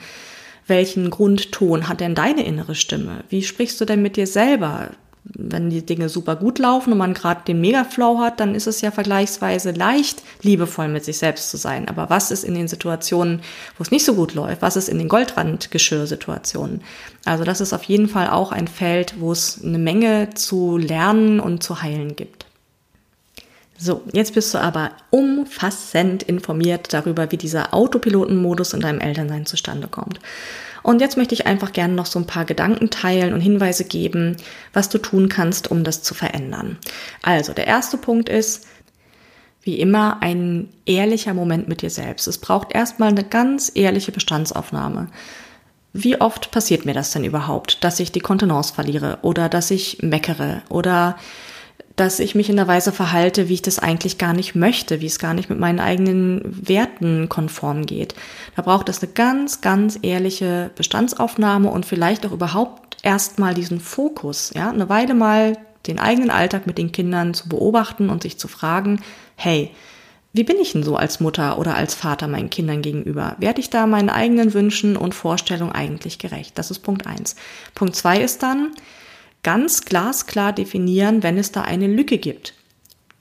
welchen 0.67 1.09
Grundton 1.09 1.89
hat 1.89 1.99
denn 1.99 2.15
deine 2.15 2.45
innere 2.45 2.75
Stimme? 2.75 3.23
Wie 3.29 3.43
sprichst 3.43 3.81
du 3.81 3.85
denn 3.85 4.01
mit 4.01 4.15
dir 4.15 4.27
selber? 4.27 4.91
Wenn 5.23 5.69
die 5.69 5.86
Dinge 5.86 6.10
super 6.10 6.36
gut 6.36 6.57
laufen 6.57 6.91
und 6.91 6.97
man 6.97 7.13
gerade 7.13 7.41
den 7.45 7.62
Megaflow 7.62 8.19
hat, 8.19 8.39
dann 8.39 8.55
ist 8.55 8.67
es 8.67 8.81
ja 8.81 8.89
vergleichsweise 8.89 9.71
leicht, 9.71 10.23
liebevoll 10.41 10.88
mit 10.88 11.05
sich 11.05 11.19
selbst 11.19 11.51
zu 11.51 11.57
sein. 11.57 11.88
Aber 11.88 12.10
was 12.10 12.31
ist 12.31 12.43
in 12.43 12.55
den 12.55 12.67
Situationen, 12.67 13.41
wo 13.77 13.84
es 13.84 13.91
nicht 13.91 14.03
so 14.03 14.15
gut 14.15 14.34
läuft? 14.34 14.62
Was 14.62 14.75
ist 14.75 14.89
in 14.89 14.97
den 14.97 15.10
Goldrandgeschirr-Situationen? 15.10 16.81
Also 17.25 17.43
das 17.43 17.62
ist 17.62 17.73
auf 17.73 17.84
jeden 17.84 18.07
Fall 18.07 18.29
auch 18.29 18.51
ein 18.51 18.67
Feld, 18.67 19.15
wo 19.19 19.31
es 19.31 19.63
eine 19.63 19.77
Menge 19.77 20.31
zu 20.34 20.77
lernen 20.77 21.39
und 21.39 21.62
zu 21.62 21.81
heilen 21.84 22.15
gibt. 22.15 22.45
So, 23.77 24.03
jetzt 24.13 24.36
bist 24.36 24.53
du 24.53 24.60
aber 24.60 24.91
umfassend 25.10 26.23
informiert 26.23 26.93
darüber, 26.93 27.31
wie 27.31 27.38
dieser 27.38 27.73
Autopilotenmodus 27.73 28.73
in 28.73 28.79
deinem 28.79 28.99
Elternsein 28.99 29.47
zustande 29.47 29.88
kommt. 29.88 30.19
Und 30.83 31.01
jetzt 31.01 31.17
möchte 31.17 31.33
ich 31.33 31.47
einfach 31.47 31.73
gerne 31.73 31.93
noch 31.93 32.05
so 32.05 32.19
ein 32.19 32.27
paar 32.27 32.45
Gedanken 32.45 32.89
teilen 32.89 33.33
und 33.33 33.41
Hinweise 33.41 33.85
geben, 33.85 34.37
was 34.73 34.89
du 34.89 34.97
tun 34.97 35.29
kannst, 35.29 35.69
um 35.69 35.83
das 35.83 36.03
zu 36.03 36.13
verändern. 36.13 36.77
Also, 37.21 37.53
der 37.53 37.67
erste 37.67 37.97
Punkt 37.97 38.29
ist, 38.29 38.67
wie 39.63 39.79
immer, 39.79 40.21
ein 40.21 40.69
ehrlicher 40.85 41.33
Moment 41.33 41.67
mit 41.67 41.81
dir 41.81 41.91
selbst. 41.91 42.27
Es 42.27 42.39
braucht 42.39 42.73
erstmal 42.73 43.09
eine 43.09 43.23
ganz 43.23 43.71
ehrliche 43.75 44.11
Bestandsaufnahme. 44.11 45.07
Wie 45.93 46.19
oft 46.19 46.51
passiert 46.51 46.85
mir 46.85 46.93
das 46.93 47.11
denn 47.11 47.25
überhaupt, 47.25 47.83
dass 47.83 47.99
ich 47.99 48.11
die 48.11 48.21
Kontenance 48.21 48.73
verliere 48.73 49.19
oder 49.21 49.49
dass 49.49 49.71
ich 49.71 49.99
meckere 50.01 50.61
oder 50.69 51.17
dass 52.01 52.19
ich 52.19 52.33
mich 52.33 52.49
in 52.49 52.55
der 52.55 52.67
Weise 52.67 52.91
verhalte, 52.91 53.47
wie 53.47 53.53
ich 53.53 53.61
das 53.61 53.77
eigentlich 53.77 54.17
gar 54.17 54.33
nicht 54.33 54.55
möchte, 54.55 55.01
wie 55.01 55.05
es 55.05 55.19
gar 55.19 55.35
nicht 55.35 55.51
mit 55.51 55.59
meinen 55.59 55.79
eigenen 55.79 56.41
Werten 56.67 57.29
konform 57.29 57.85
geht. 57.85 58.15
Da 58.55 58.63
braucht 58.63 58.89
es 58.89 59.03
eine 59.03 59.11
ganz, 59.11 59.61
ganz 59.61 59.99
ehrliche 60.01 60.71
Bestandsaufnahme 60.75 61.69
und 61.69 61.85
vielleicht 61.85 62.25
auch 62.25 62.31
überhaupt 62.31 62.97
erstmal 63.03 63.53
diesen 63.53 63.79
Fokus, 63.79 64.51
ja, 64.55 64.71
eine 64.71 64.89
Weile 64.89 65.13
mal 65.13 65.57
den 65.85 65.99
eigenen 65.99 66.31
Alltag 66.31 66.65
mit 66.65 66.79
den 66.79 66.91
Kindern 66.91 67.35
zu 67.35 67.47
beobachten 67.47 68.09
und 68.09 68.23
sich 68.23 68.39
zu 68.39 68.47
fragen, 68.47 69.03
hey, 69.35 69.69
wie 70.33 70.43
bin 70.43 70.57
ich 70.59 70.71
denn 70.71 70.83
so 70.83 70.95
als 70.95 71.19
Mutter 71.19 71.59
oder 71.59 71.75
als 71.75 71.93
Vater 71.93 72.27
meinen 72.27 72.49
Kindern 72.49 72.81
gegenüber? 72.81 73.35
Werde 73.37 73.61
ich 73.61 73.69
da 73.69 73.85
meinen 73.85 74.09
eigenen 74.09 74.55
Wünschen 74.55 74.97
und 74.97 75.13
Vorstellungen 75.13 75.73
eigentlich 75.73 76.17
gerecht? 76.17 76.57
Das 76.57 76.71
ist 76.71 76.79
Punkt 76.79 77.05
eins. 77.05 77.35
Punkt 77.75 77.95
zwei 77.95 78.21
ist 78.21 78.41
dann, 78.41 78.71
ganz 79.43 79.86
glasklar 79.86 80.54
definieren, 80.54 81.23
wenn 81.23 81.38
es 81.38 81.51
da 81.51 81.62
eine 81.62 81.88
Lücke 81.88 82.17
gibt. 82.17 82.54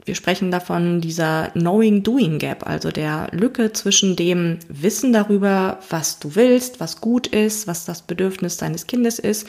Wir 0.05 0.15
sprechen 0.15 0.51
davon 0.51 1.01
dieser 1.01 1.51
Knowing-Doing 1.53 2.39
Gap, 2.39 2.67
also 2.67 2.91
der 2.91 3.29
Lücke 3.33 3.73
zwischen 3.73 4.17
dem 4.17 4.59
Wissen 4.69 5.13
darüber, 5.13 5.79
was 5.89 6.19
du 6.19 6.35
willst, 6.35 6.81
was 6.81 7.01
gut 7.01 7.27
ist, 7.27 7.67
was 7.67 7.85
das 7.85 8.03
Bedürfnis 8.03 8.57
deines 8.57 8.87
Kindes 8.87 9.19
ist 9.19 9.47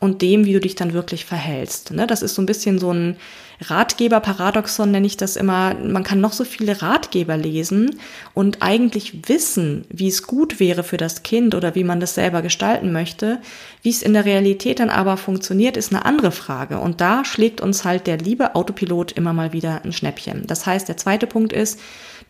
und 0.00 0.22
dem, 0.22 0.46
wie 0.46 0.54
du 0.54 0.60
dich 0.60 0.74
dann 0.74 0.94
wirklich 0.94 1.26
verhältst. 1.26 1.92
Ne? 1.92 2.06
Das 2.06 2.22
ist 2.22 2.34
so 2.34 2.42
ein 2.42 2.46
bisschen 2.46 2.78
so 2.78 2.92
ein 2.92 3.16
Ratgeber-Paradoxon, 3.60 4.90
nenne 4.90 5.06
ich 5.06 5.18
das 5.18 5.36
immer. 5.36 5.74
Man 5.74 6.02
kann 6.02 6.22
noch 6.22 6.32
so 6.32 6.44
viele 6.44 6.80
Ratgeber 6.80 7.36
lesen 7.36 8.00
und 8.32 8.62
eigentlich 8.62 9.28
wissen, 9.28 9.84
wie 9.90 10.08
es 10.08 10.22
gut 10.22 10.58
wäre 10.58 10.82
für 10.82 10.96
das 10.96 11.22
Kind 11.22 11.54
oder 11.54 11.74
wie 11.74 11.84
man 11.84 12.00
das 12.00 12.14
selber 12.14 12.40
gestalten 12.40 12.92
möchte. 12.92 13.38
Wie 13.82 13.90
es 13.90 14.00
in 14.00 14.14
der 14.14 14.24
Realität 14.24 14.80
dann 14.80 14.88
aber 14.88 15.18
funktioniert, 15.18 15.76
ist 15.76 15.92
eine 15.92 16.06
andere 16.06 16.32
Frage. 16.32 16.78
Und 16.78 17.02
da 17.02 17.26
schlägt 17.26 17.60
uns 17.60 17.84
halt 17.84 18.06
der 18.06 18.16
liebe 18.16 18.54
Autopilot 18.54 19.12
immer 19.12 19.34
mal 19.34 19.52
wieder 19.52 19.82
ein 19.84 19.92
Schnäppchen. 19.92 20.46
Das 20.46 20.64
heißt, 20.64 20.88
der 20.88 20.96
zweite 20.96 21.26
Punkt 21.26 21.52
ist, 21.52 21.78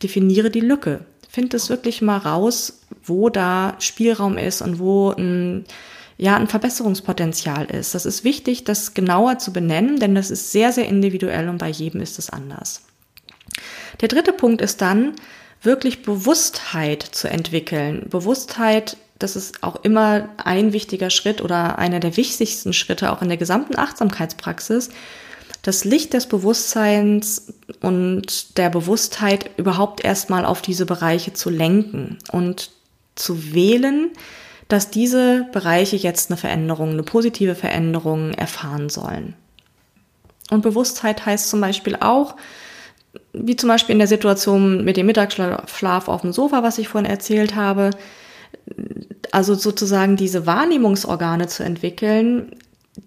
definiere 0.03 0.51
die 0.51 0.61
Lücke. 0.61 1.05
Find 1.29 1.55
es 1.55 1.71
wirklich 1.71 2.03
mal 2.03 2.19
raus, 2.19 2.81
wo 3.05 3.29
da 3.29 3.77
Spielraum 3.79 4.37
ist 4.37 4.63
und 4.63 4.81
wo 4.81 5.11
ein 5.13 5.65
ja 6.21 6.37
ein 6.37 6.49
Verbesserungspotenzial 6.49 7.65
ist. 7.65 7.95
Das 7.95 8.05
ist 8.05 8.25
wichtig, 8.25 8.65
das 8.65 8.93
genauer 8.93 9.39
zu 9.39 9.53
benennen, 9.53 9.99
denn 9.99 10.15
das 10.15 10.31
ist 10.31 10.53
sehr, 10.53 10.71
sehr 10.71 10.87
individuell 10.87 11.49
und 11.49 11.59
bei 11.59 11.71
jedem 11.71 12.03
ist 12.03 12.19
es 12.19 12.29
anders. 12.29 12.83
Der 14.01 14.09
dritte 14.09 14.35
Punkt 14.35 14.61
ist 14.61 14.83
dann, 14.83 15.15
wirklich 15.63 16.03
Bewusstheit 16.03 17.03
zu 17.03 17.29
entwickeln. 17.29 18.07
Bewusstheit, 18.09 18.99
das 19.19 19.35
ist 19.35 19.63
auch 19.63 19.83
immer 19.83 20.29
ein 20.37 20.73
wichtiger 20.73 21.11
Schritt 21.11 21.41
oder 21.41 21.79
einer 21.79 22.01
der 22.01 22.17
wichtigsten 22.17 22.73
Schritte 22.73 23.13
auch 23.13 23.23
in 23.23 23.29
der 23.29 23.37
gesamten 23.39 23.79
Achtsamkeitspraxis, 23.79 24.91
das 25.63 25.85
Licht 25.85 26.13
des 26.15 26.27
Bewusstseins 26.27 27.53
und 27.81 28.59
der 28.59 28.71
Bewusstheit 28.71 29.51
überhaupt 29.59 30.05
erstmal 30.05 30.45
auf 30.45 30.63
diese 30.63 30.87
Bereiche 30.87 31.33
zu 31.33 31.51
lenken 31.51 32.19
und 32.31 32.71
zu 33.15 33.53
wählen, 33.53 34.11
dass 34.73 34.91
diese 34.91 35.47
Bereiche 35.53 35.97
jetzt 35.97 36.31
eine 36.31 36.37
Veränderung, 36.37 36.91
eine 36.91 37.03
positive 37.03 37.55
Veränderung 37.55 38.33
erfahren 38.33 38.89
sollen. 38.89 39.35
Und 40.51 40.63
Bewusstheit 40.63 41.27
heißt 41.27 41.51
zum 41.51 41.61
Beispiel 41.61 41.97
auch, 41.97 42.37
wie 43.33 43.57
zum 43.57 43.69
Beispiel 43.69 43.93
in 43.93 43.99
der 43.99 44.09
Situation 44.09 44.85
mit 44.85 44.97
dem 44.97 45.07
Mittagsschlaf 45.07 46.09
auf 46.09 46.21
dem 46.21 46.33
Sofa, 46.33 46.63
was 46.63 46.79
ich 46.79 46.89
vorhin 46.89 47.11
erzählt 47.11 47.57
habe, 47.57 47.91
also 49.33 49.55
sozusagen 49.55 50.17
diese 50.17 50.47
Wahrnehmungsorgane 50.47 51.49
zu 51.49 51.63
entwickeln, 51.65 52.53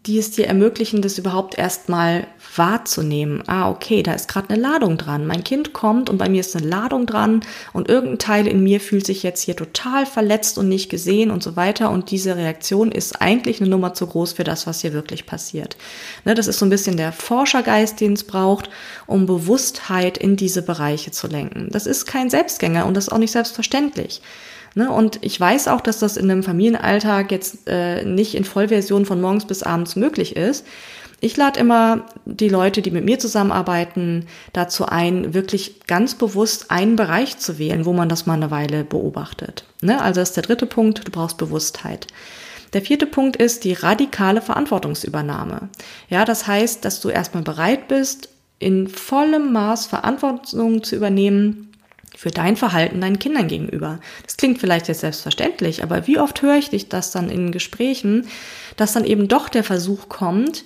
die 0.05 0.17
es 0.17 0.31
dir 0.31 0.47
ermöglichen, 0.47 1.01
das 1.01 1.17
überhaupt 1.17 1.57
erstmal 1.57 2.27
wahrzunehmen. 2.55 3.43
Ah, 3.47 3.69
okay, 3.69 4.01
da 4.01 4.13
ist 4.13 4.29
gerade 4.29 4.49
eine 4.49 4.61
Ladung 4.61 4.97
dran. 4.97 5.27
Mein 5.27 5.43
Kind 5.43 5.73
kommt 5.73 6.09
und 6.09 6.17
bei 6.17 6.29
mir 6.29 6.39
ist 6.39 6.55
eine 6.55 6.65
Ladung 6.67 7.05
dran 7.05 7.41
und 7.73 7.89
irgendein 7.89 8.19
Teil 8.19 8.47
in 8.47 8.63
mir 8.63 8.79
fühlt 8.79 9.05
sich 9.05 9.23
jetzt 9.23 9.41
hier 9.41 9.57
total 9.57 10.05
verletzt 10.05 10.57
und 10.57 10.69
nicht 10.69 10.89
gesehen 10.89 11.31
und 11.31 11.43
so 11.43 11.57
weiter. 11.57 11.89
Und 11.89 12.11
diese 12.11 12.37
Reaktion 12.37 12.91
ist 12.91 13.21
eigentlich 13.21 13.59
eine 13.59 13.69
Nummer 13.69 13.93
zu 13.93 14.07
groß 14.07 14.33
für 14.33 14.45
das, 14.45 14.67
was 14.67 14.81
hier 14.81 14.93
wirklich 14.93 15.25
passiert. 15.25 15.75
Ne, 16.23 16.33
das 16.33 16.47
ist 16.47 16.59
so 16.59 16.65
ein 16.65 16.69
bisschen 16.69 16.95
der 16.95 17.11
Forschergeist, 17.11 17.99
den 17.99 18.13
es 18.13 18.23
braucht, 18.23 18.69
um 19.05 19.25
Bewusstheit 19.25 20.17
in 20.17 20.37
diese 20.37 20.61
Bereiche 20.61 21.11
zu 21.11 21.27
lenken. 21.27 21.67
Das 21.71 21.87
ist 21.87 22.05
kein 22.05 22.29
Selbstgänger 22.29 22.85
und 22.85 22.95
das 22.95 23.07
ist 23.07 23.13
auch 23.13 23.17
nicht 23.17 23.31
selbstverständlich. 23.31 24.21
Ne? 24.75 24.91
Und 24.91 25.19
ich 25.21 25.39
weiß 25.39 25.67
auch, 25.67 25.81
dass 25.81 25.99
das 25.99 26.17
in 26.17 26.29
einem 26.29 26.43
Familienalltag 26.43 27.31
jetzt 27.31 27.67
äh, 27.67 28.03
nicht 28.05 28.35
in 28.35 28.43
Vollversion 28.43 29.05
von 29.05 29.21
morgens 29.21 29.45
bis 29.45 29.63
abends 29.63 29.95
möglich 29.95 30.35
ist. 30.35 30.65
Ich 31.19 31.37
lade 31.37 31.59
immer 31.59 32.05
die 32.25 32.49
Leute, 32.49 32.81
die 32.81 32.91
mit 32.91 33.05
mir 33.05 33.17
zusammenarbeiten, 33.17 34.25
dazu 34.51 34.85
ein, 34.85 35.33
wirklich 35.33 35.85
ganz 35.87 36.15
bewusst 36.15 36.69
einen 36.69 36.97
Bereich 36.97 37.37
zu 37.37 37.57
wählen, 37.57 37.85
wo 37.85 37.93
man 37.93 38.09
das 38.09 38.25
mal 38.25 38.33
eine 38.33 38.51
Weile 38.51 38.83
beobachtet. 38.83 39.63
Ne? 39.81 40.01
Also 40.01 40.19
das 40.19 40.29
ist 40.29 40.35
der 40.35 40.43
dritte 40.43 40.65
Punkt, 40.65 41.07
du 41.07 41.11
brauchst 41.11 41.37
Bewusstheit. 41.37 42.07
Der 42.73 42.81
vierte 42.81 43.05
Punkt 43.05 43.37
ist 43.37 43.63
die 43.63 43.73
radikale 43.73 44.41
Verantwortungsübernahme. 44.41 45.69
Ja, 46.09 46.25
das 46.25 46.47
heißt, 46.47 46.83
dass 46.83 46.99
du 46.99 47.09
erstmal 47.09 47.43
bereit 47.43 47.87
bist, 47.87 48.29
in 48.59 48.87
vollem 48.87 49.53
Maß 49.53 49.85
Verantwortung 49.85 50.83
zu 50.83 50.95
übernehmen 50.95 51.72
für 52.23 52.31
dein 52.31 52.55
Verhalten 52.55 53.01
deinen 53.01 53.19
Kindern 53.19 53.49
gegenüber. 53.49 53.99
Das 54.25 54.37
klingt 54.37 54.57
vielleicht 54.57 54.87
jetzt 54.87 55.01
selbstverständlich, 55.01 55.83
aber 55.83 56.07
wie 56.07 56.19
oft 56.19 56.41
höre 56.41 56.55
ich 56.55 56.69
dich 56.69 56.87
das 56.87 57.11
dann 57.11 57.27
in 57.29 57.51
Gesprächen, 57.51 58.27
dass 58.77 58.93
dann 58.93 59.03
eben 59.03 59.27
doch 59.27 59.49
der 59.49 59.65
Versuch 59.65 60.07
kommt, 60.07 60.63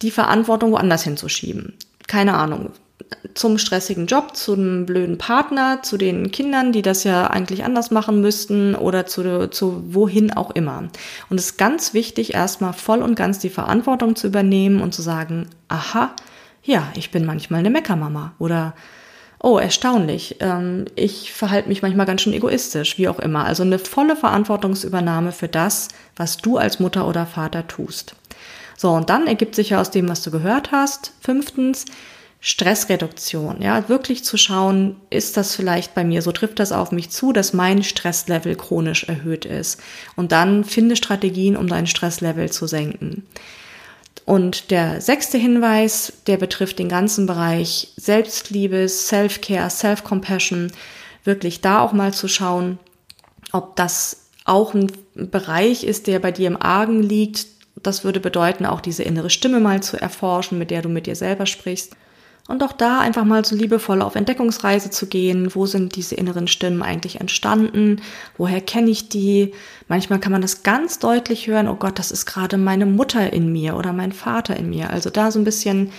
die 0.00 0.12
Verantwortung 0.12 0.70
woanders 0.70 1.02
hinzuschieben. 1.02 1.74
Keine 2.06 2.34
Ahnung. 2.34 2.70
Zum 3.34 3.58
stressigen 3.58 4.06
Job, 4.06 4.36
zu 4.36 4.52
einem 4.52 4.86
blöden 4.86 5.18
Partner, 5.18 5.82
zu 5.82 5.96
den 5.96 6.30
Kindern, 6.30 6.70
die 6.70 6.82
das 6.82 7.02
ja 7.02 7.26
eigentlich 7.26 7.64
anders 7.64 7.90
machen 7.90 8.20
müssten 8.20 8.76
oder 8.76 9.04
zu, 9.04 9.50
zu 9.50 9.82
wohin 9.92 10.32
auch 10.32 10.52
immer. 10.52 10.88
Und 11.30 11.40
es 11.40 11.46
ist 11.46 11.56
ganz 11.58 11.94
wichtig, 11.94 12.32
erstmal 12.32 12.74
voll 12.74 13.02
und 13.02 13.16
ganz 13.16 13.40
die 13.40 13.50
Verantwortung 13.50 14.14
zu 14.14 14.28
übernehmen 14.28 14.80
und 14.80 14.94
zu 14.94 15.02
sagen, 15.02 15.48
aha, 15.66 16.14
ja, 16.62 16.86
ich 16.94 17.10
bin 17.10 17.26
manchmal 17.26 17.58
eine 17.58 17.70
Meckermama 17.70 18.34
oder 18.38 18.74
oh, 19.42 19.58
erstaunlich, 19.58 20.36
ähm, 20.40 20.86
ich 20.94 21.32
verhalte 21.32 21.68
mich 21.68 21.82
manchmal 21.82 22.06
ganz 22.06 22.22
schön 22.22 22.32
egoistisch, 22.32 22.96
wie 22.96 23.08
auch 23.08 23.18
immer. 23.18 23.44
Also 23.44 23.64
eine 23.64 23.78
volle 23.78 24.16
Verantwortungsübernahme 24.16 25.32
für 25.32 25.48
das, 25.48 25.88
was 26.16 26.38
du 26.38 26.56
als 26.56 26.80
Mutter 26.80 27.06
oder 27.08 27.26
Vater 27.26 27.66
tust. 27.66 28.14
So, 28.76 28.90
und 28.92 29.10
dann 29.10 29.26
ergibt 29.26 29.54
sich 29.54 29.70
ja 29.70 29.80
aus 29.80 29.90
dem, 29.90 30.08
was 30.08 30.22
du 30.22 30.30
gehört 30.30 30.72
hast, 30.72 31.12
fünftens, 31.20 31.84
Stressreduktion, 32.44 33.62
ja, 33.62 33.88
wirklich 33.88 34.24
zu 34.24 34.36
schauen, 34.36 34.96
ist 35.10 35.36
das 35.36 35.54
vielleicht 35.54 35.94
bei 35.94 36.02
mir, 36.02 36.22
so 36.22 36.32
trifft 36.32 36.58
das 36.58 36.72
auf 36.72 36.90
mich 36.90 37.10
zu, 37.10 37.32
dass 37.32 37.52
mein 37.52 37.84
Stresslevel 37.84 38.56
chronisch 38.56 39.04
erhöht 39.04 39.44
ist. 39.44 39.80
Und 40.16 40.32
dann 40.32 40.64
finde 40.64 40.96
Strategien, 40.96 41.56
um 41.56 41.68
dein 41.68 41.86
Stresslevel 41.86 42.50
zu 42.50 42.66
senken. 42.66 43.24
Und 44.24 44.70
der 44.70 45.00
sechste 45.00 45.36
Hinweis, 45.36 46.12
der 46.26 46.36
betrifft 46.36 46.78
den 46.78 46.88
ganzen 46.88 47.26
Bereich 47.26 47.92
Selbstliebe, 47.96 48.88
Self-Care, 48.88 49.68
Self-Compassion, 49.68 50.70
wirklich 51.24 51.60
da 51.60 51.80
auch 51.80 51.92
mal 51.92 52.14
zu 52.14 52.28
schauen, 52.28 52.78
ob 53.52 53.76
das 53.76 54.28
auch 54.44 54.74
ein 54.74 54.90
Bereich 55.14 55.84
ist, 55.84 56.06
der 56.06 56.18
bei 56.18 56.32
dir 56.32 56.46
im 56.46 56.60
Argen 56.60 57.02
liegt. 57.02 57.46
Das 57.82 58.04
würde 58.04 58.20
bedeuten, 58.20 58.66
auch 58.66 58.80
diese 58.80 59.02
innere 59.02 59.30
Stimme 59.30 59.60
mal 59.60 59.82
zu 59.82 60.00
erforschen, 60.00 60.58
mit 60.58 60.70
der 60.70 60.82
du 60.82 60.88
mit 60.88 61.06
dir 61.06 61.16
selber 61.16 61.46
sprichst. 61.46 61.96
Und 62.52 62.62
auch 62.62 62.72
da 62.72 63.00
einfach 63.00 63.24
mal 63.24 63.42
so 63.46 63.56
liebevoll 63.56 64.02
auf 64.02 64.14
Entdeckungsreise 64.14 64.90
zu 64.90 65.06
gehen. 65.06 65.54
Wo 65.54 65.64
sind 65.64 65.96
diese 65.96 66.16
inneren 66.16 66.46
Stimmen 66.46 66.82
eigentlich 66.82 67.18
entstanden? 67.18 68.02
Woher 68.36 68.60
kenne 68.60 68.90
ich 68.90 69.08
die? 69.08 69.54
Manchmal 69.88 70.20
kann 70.20 70.32
man 70.32 70.42
das 70.42 70.62
ganz 70.62 70.98
deutlich 70.98 71.46
hören. 71.46 71.66
Oh 71.66 71.76
Gott, 71.76 71.98
das 71.98 72.10
ist 72.10 72.26
gerade 72.26 72.58
meine 72.58 72.84
Mutter 72.84 73.32
in 73.32 73.50
mir 73.50 73.74
oder 73.74 73.94
mein 73.94 74.12
Vater 74.12 74.54
in 74.54 74.68
mir. 74.68 74.90
Also 74.90 75.08
da 75.08 75.30
so 75.30 75.38
ein 75.38 75.44
bisschen, 75.44 75.92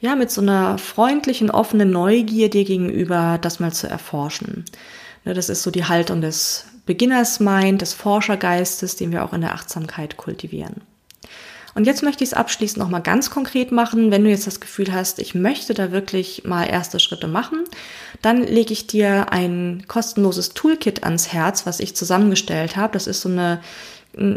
ja, 0.00 0.16
mit 0.16 0.32
so 0.32 0.40
einer 0.40 0.76
freundlichen, 0.76 1.52
offenen 1.52 1.92
Neugier 1.92 2.50
dir 2.50 2.64
gegenüber 2.64 3.38
das 3.40 3.60
mal 3.60 3.72
zu 3.72 3.88
erforschen. 3.88 4.64
Ne, 5.24 5.34
das 5.34 5.48
ist 5.48 5.62
so 5.62 5.70
die 5.70 5.84
Haltung 5.84 6.20
des 6.20 6.64
Beginners 6.84 7.38
Mind, 7.38 7.80
des 7.80 7.94
Forschergeistes, 7.94 8.96
den 8.96 9.12
wir 9.12 9.22
auch 9.22 9.32
in 9.32 9.42
der 9.42 9.54
Achtsamkeit 9.54 10.16
kultivieren. 10.16 10.80
Und 11.74 11.86
jetzt 11.86 12.02
möchte 12.02 12.22
ich 12.22 12.30
es 12.30 12.34
abschließend 12.34 12.78
nochmal 12.78 13.02
ganz 13.02 13.30
konkret 13.30 13.72
machen. 13.72 14.10
Wenn 14.10 14.24
du 14.24 14.30
jetzt 14.30 14.46
das 14.46 14.60
Gefühl 14.60 14.92
hast, 14.92 15.18
ich 15.18 15.34
möchte 15.34 15.74
da 15.74 15.90
wirklich 15.90 16.44
mal 16.44 16.64
erste 16.64 17.00
Schritte 17.00 17.28
machen, 17.28 17.64
dann 18.20 18.42
lege 18.42 18.72
ich 18.72 18.86
dir 18.86 19.32
ein 19.32 19.84
kostenloses 19.88 20.50
Toolkit 20.50 21.04
ans 21.04 21.32
Herz, 21.32 21.64
was 21.64 21.80
ich 21.80 21.96
zusammengestellt 21.96 22.76
habe. 22.76 22.92
Das 22.92 23.06
ist 23.06 23.22
so 23.22 23.28
eine, 23.28 23.60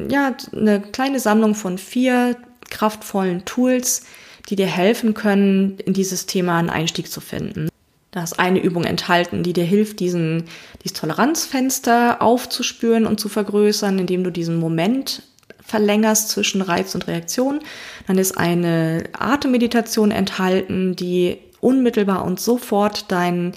ja, 0.10 0.36
eine 0.54 0.82
kleine 0.82 1.19
Sammlung 1.19 1.56
von 1.56 1.78
vier 1.78 2.38
kraftvollen 2.69 3.45
Tools, 3.45 4.04
die 4.50 4.56
dir 4.56 4.67
helfen 4.67 5.13
können, 5.13 5.78
in 5.80 5.93
dieses 5.93 6.26
Thema 6.28 6.58
einen 6.58 6.69
Einstieg 6.69 7.12
zu 7.12 7.19
finden. 7.19 7.69
Da 8.12 8.24
ist 8.24 8.39
eine 8.39 8.62
Übung 8.62 8.86
enthalten, 8.86 9.43
die 9.43 9.52
dir 9.52 9.65
hilft, 9.65 10.00
diesen, 10.00 10.45
dieses 10.84 10.98
Toleranzfenster 10.98 12.21
aufzuspüren 12.21 13.08
und 13.08 13.19
zu 13.19 13.28
vergrößern, 13.28 14.00
indem 14.00 14.24
du 14.24 14.32
diesen 14.32 14.58
Moment 14.58 15.24
verlängerst 15.65 16.30
zwischen 16.30 16.62
Reiz 16.62 16.95
und 16.95 17.08
Reaktion. 17.08 17.60
Dann 18.08 18.17
ist 18.17 18.38
eine 18.38 19.04
Atemmeditation 19.17 20.12
enthalten, 20.12 20.95
die 20.95 21.38
unmittelbar 21.60 22.23
und 22.23 22.39
sofort 22.39 23.12
dein, 23.12 23.54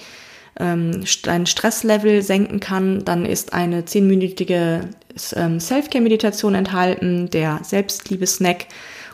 ähm, 0.59 1.05
dein 1.23 1.47
Stresslevel 1.47 2.23
senken 2.23 2.61
kann. 2.61 3.05
Dann 3.05 3.27
ist 3.27 3.53
eine 3.53 3.85
zehnminütige 3.85 4.89
ähm, 5.37 5.61
Self-Care-Meditation 5.61 6.55
enthalten, 6.55 7.29
der 7.31 7.61
Selbstliebe-Snack, 7.63 8.67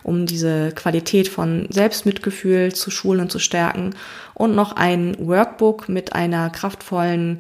um 0.05 0.27
diese 0.27 0.71
Qualität 0.73 1.29
von 1.29 1.67
Selbstmitgefühl 1.71 2.73
zu 2.75 2.91
schulen 2.91 3.21
und 3.23 3.33
zu 3.33 3.41
stärken. 3.41 3.95
Und 4.35 4.55
noch 4.55 4.77
ein 4.77 5.17
Workbook 5.19 5.89
mit 5.89 6.13
einer 6.13 6.51
kraftvollen 6.51 7.39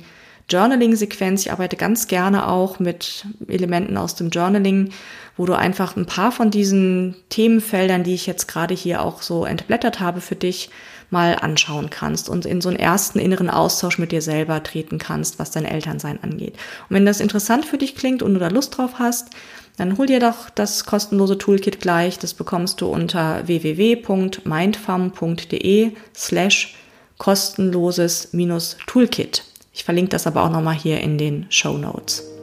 Journaling-Sequenz. 0.48 1.42
Ich 1.42 1.52
arbeite 1.52 1.76
ganz 1.76 2.06
gerne 2.06 2.48
auch 2.48 2.78
mit 2.78 3.26
Elementen 3.48 3.96
aus 3.96 4.14
dem 4.14 4.30
Journaling, 4.30 4.90
wo 5.36 5.46
du 5.46 5.54
einfach 5.54 5.96
ein 5.96 6.06
paar 6.06 6.32
von 6.32 6.50
diesen 6.50 7.16
Themenfeldern, 7.28 8.04
die 8.04 8.14
ich 8.14 8.26
jetzt 8.26 8.46
gerade 8.46 8.74
hier 8.74 9.02
auch 9.02 9.22
so 9.22 9.44
entblättert 9.44 10.00
habe 10.00 10.20
für 10.20 10.36
dich, 10.36 10.70
mal 11.10 11.36
anschauen 11.40 11.90
kannst 11.90 12.28
und 12.28 12.44
in 12.44 12.60
so 12.60 12.68
einen 12.68 12.78
ersten 12.78 13.18
inneren 13.18 13.48
Austausch 13.48 13.98
mit 13.98 14.12
dir 14.12 14.20
selber 14.20 14.62
treten 14.62 14.98
kannst, 14.98 15.38
was 15.38 15.50
dein 15.50 15.64
Elternsein 15.64 16.22
angeht. 16.22 16.54
Und 16.88 16.96
wenn 16.96 17.06
das 17.06 17.20
interessant 17.20 17.64
für 17.64 17.78
dich 17.78 17.94
klingt 17.94 18.22
und 18.22 18.34
du 18.34 18.40
da 18.40 18.48
Lust 18.48 18.76
drauf 18.76 18.98
hast, 18.98 19.30
dann 19.76 19.96
hol 19.98 20.06
dir 20.06 20.20
doch 20.20 20.50
das 20.50 20.86
kostenlose 20.86 21.38
Toolkit 21.38 21.80
gleich. 21.80 22.18
Das 22.18 22.34
bekommst 22.34 22.80
du 22.80 22.86
unter 22.86 23.46
www.mindfarm.de 23.46 25.92
slash 26.14 26.76
kostenloses 27.18 28.32
minus 28.32 28.76
Toolkit. 28.86 29.44
Ich 29.72 29.84
verlinke 29.84 30.10
das 30.10 30.26
aber 30.26 30.44
auch 30.44 30.50
nochmal 30.50 30.74
hier 30.74 31.00
in 31.00 31.16
den 31.18 31.46
Show 31.48 31.76
Notes. 31.76 32.33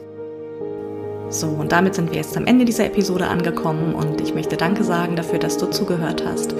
So, 1.32 1.46
und 1.46 1.72
damit 1.72 1.94
sind 1.94 2.10
wir 2.10 2.18
jetzt 2.18 2.36
am 2.36 2.46
Ende 2.46 2.66
dieser 2.66 2.84
Episode 2.84 3.26
angekommen 3.26 3.94
und 3.94 4.20
ich 4.20 4.34
möchte 4.34 4.58
Danke 4.58 4.84
sagen 4.84 5.16
dafür, 5.16 5.38
dass 5.38 5.56
du 5.56 5.66
zugehört 5.66 6.22
hast. 6.26 6.54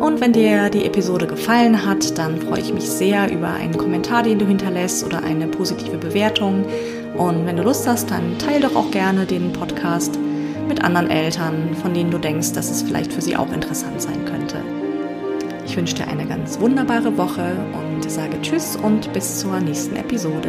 Und 0.00 0.22
wenn 0.22 0.32
dir 0.32 0.70
die 0.70 0.86
Episode 0.86 1.26
gefallen 1.26 1.84
hat, 1.84 2.16
dann 2.16 2.40
freue 2.40 2.60
ich 2.60 2.72
mich 2.72 2.88
sehr 2.88 3.30
über 3.30 3.48
einen 3.48 3.76
Kommentar, 3.76 4.22
den 4.22 4.38
du 4.38 4.46
hinterlässt 4.46 5.04
oder 5.04 5.22
eine 5.22 5.46
positive 5.46 5.98
Bewertung. 5.98 6.64
Und 7.18 7.44
wenn 7.44 7.58
du 7.58 7.62
Lust 7.62 7.86
hast, 7.86 8.10
dann 8.10 8.38
teile 8.38 8.60
doch 8.60 8.76
auch 8.76 8.90
gerne 8.90 9.26
den 9.26 9.52
Podcast 9.52 10.18
mit 10.68 10.82
anderen 10.82 11.10
Eltern, 11.10 11.76
von 11.82 11.92
denen 11.92 12.10
du 12.10 12.16
denkst, 12.16 12.54
dass 12.54 12.70
es 12.70 12.80
vielleicht 12.80 13.12
für 13.12 13.20
sie 13.20 13.36
auch 13.36 13.52
interessant 13.52 14.00
sein 14.00 14.24
könnte. 14.24 14.56
Ich 15.66 15.76
wünsche 15.76 15.96
dir 15.96 16.08
eine 16.08 16.24
ganz 16.24 16.58
wunderbare 16.60 17.18
Woche 17.18 17.56
und 17.74 18.10
sage 18.10 18.40
Tschüss 18.40 18.76
und 18.76 19.12
bis 19.12 19.40
zur 19.40 19.60
nächsten 19.60 19.96
Episode. 19.96 20.48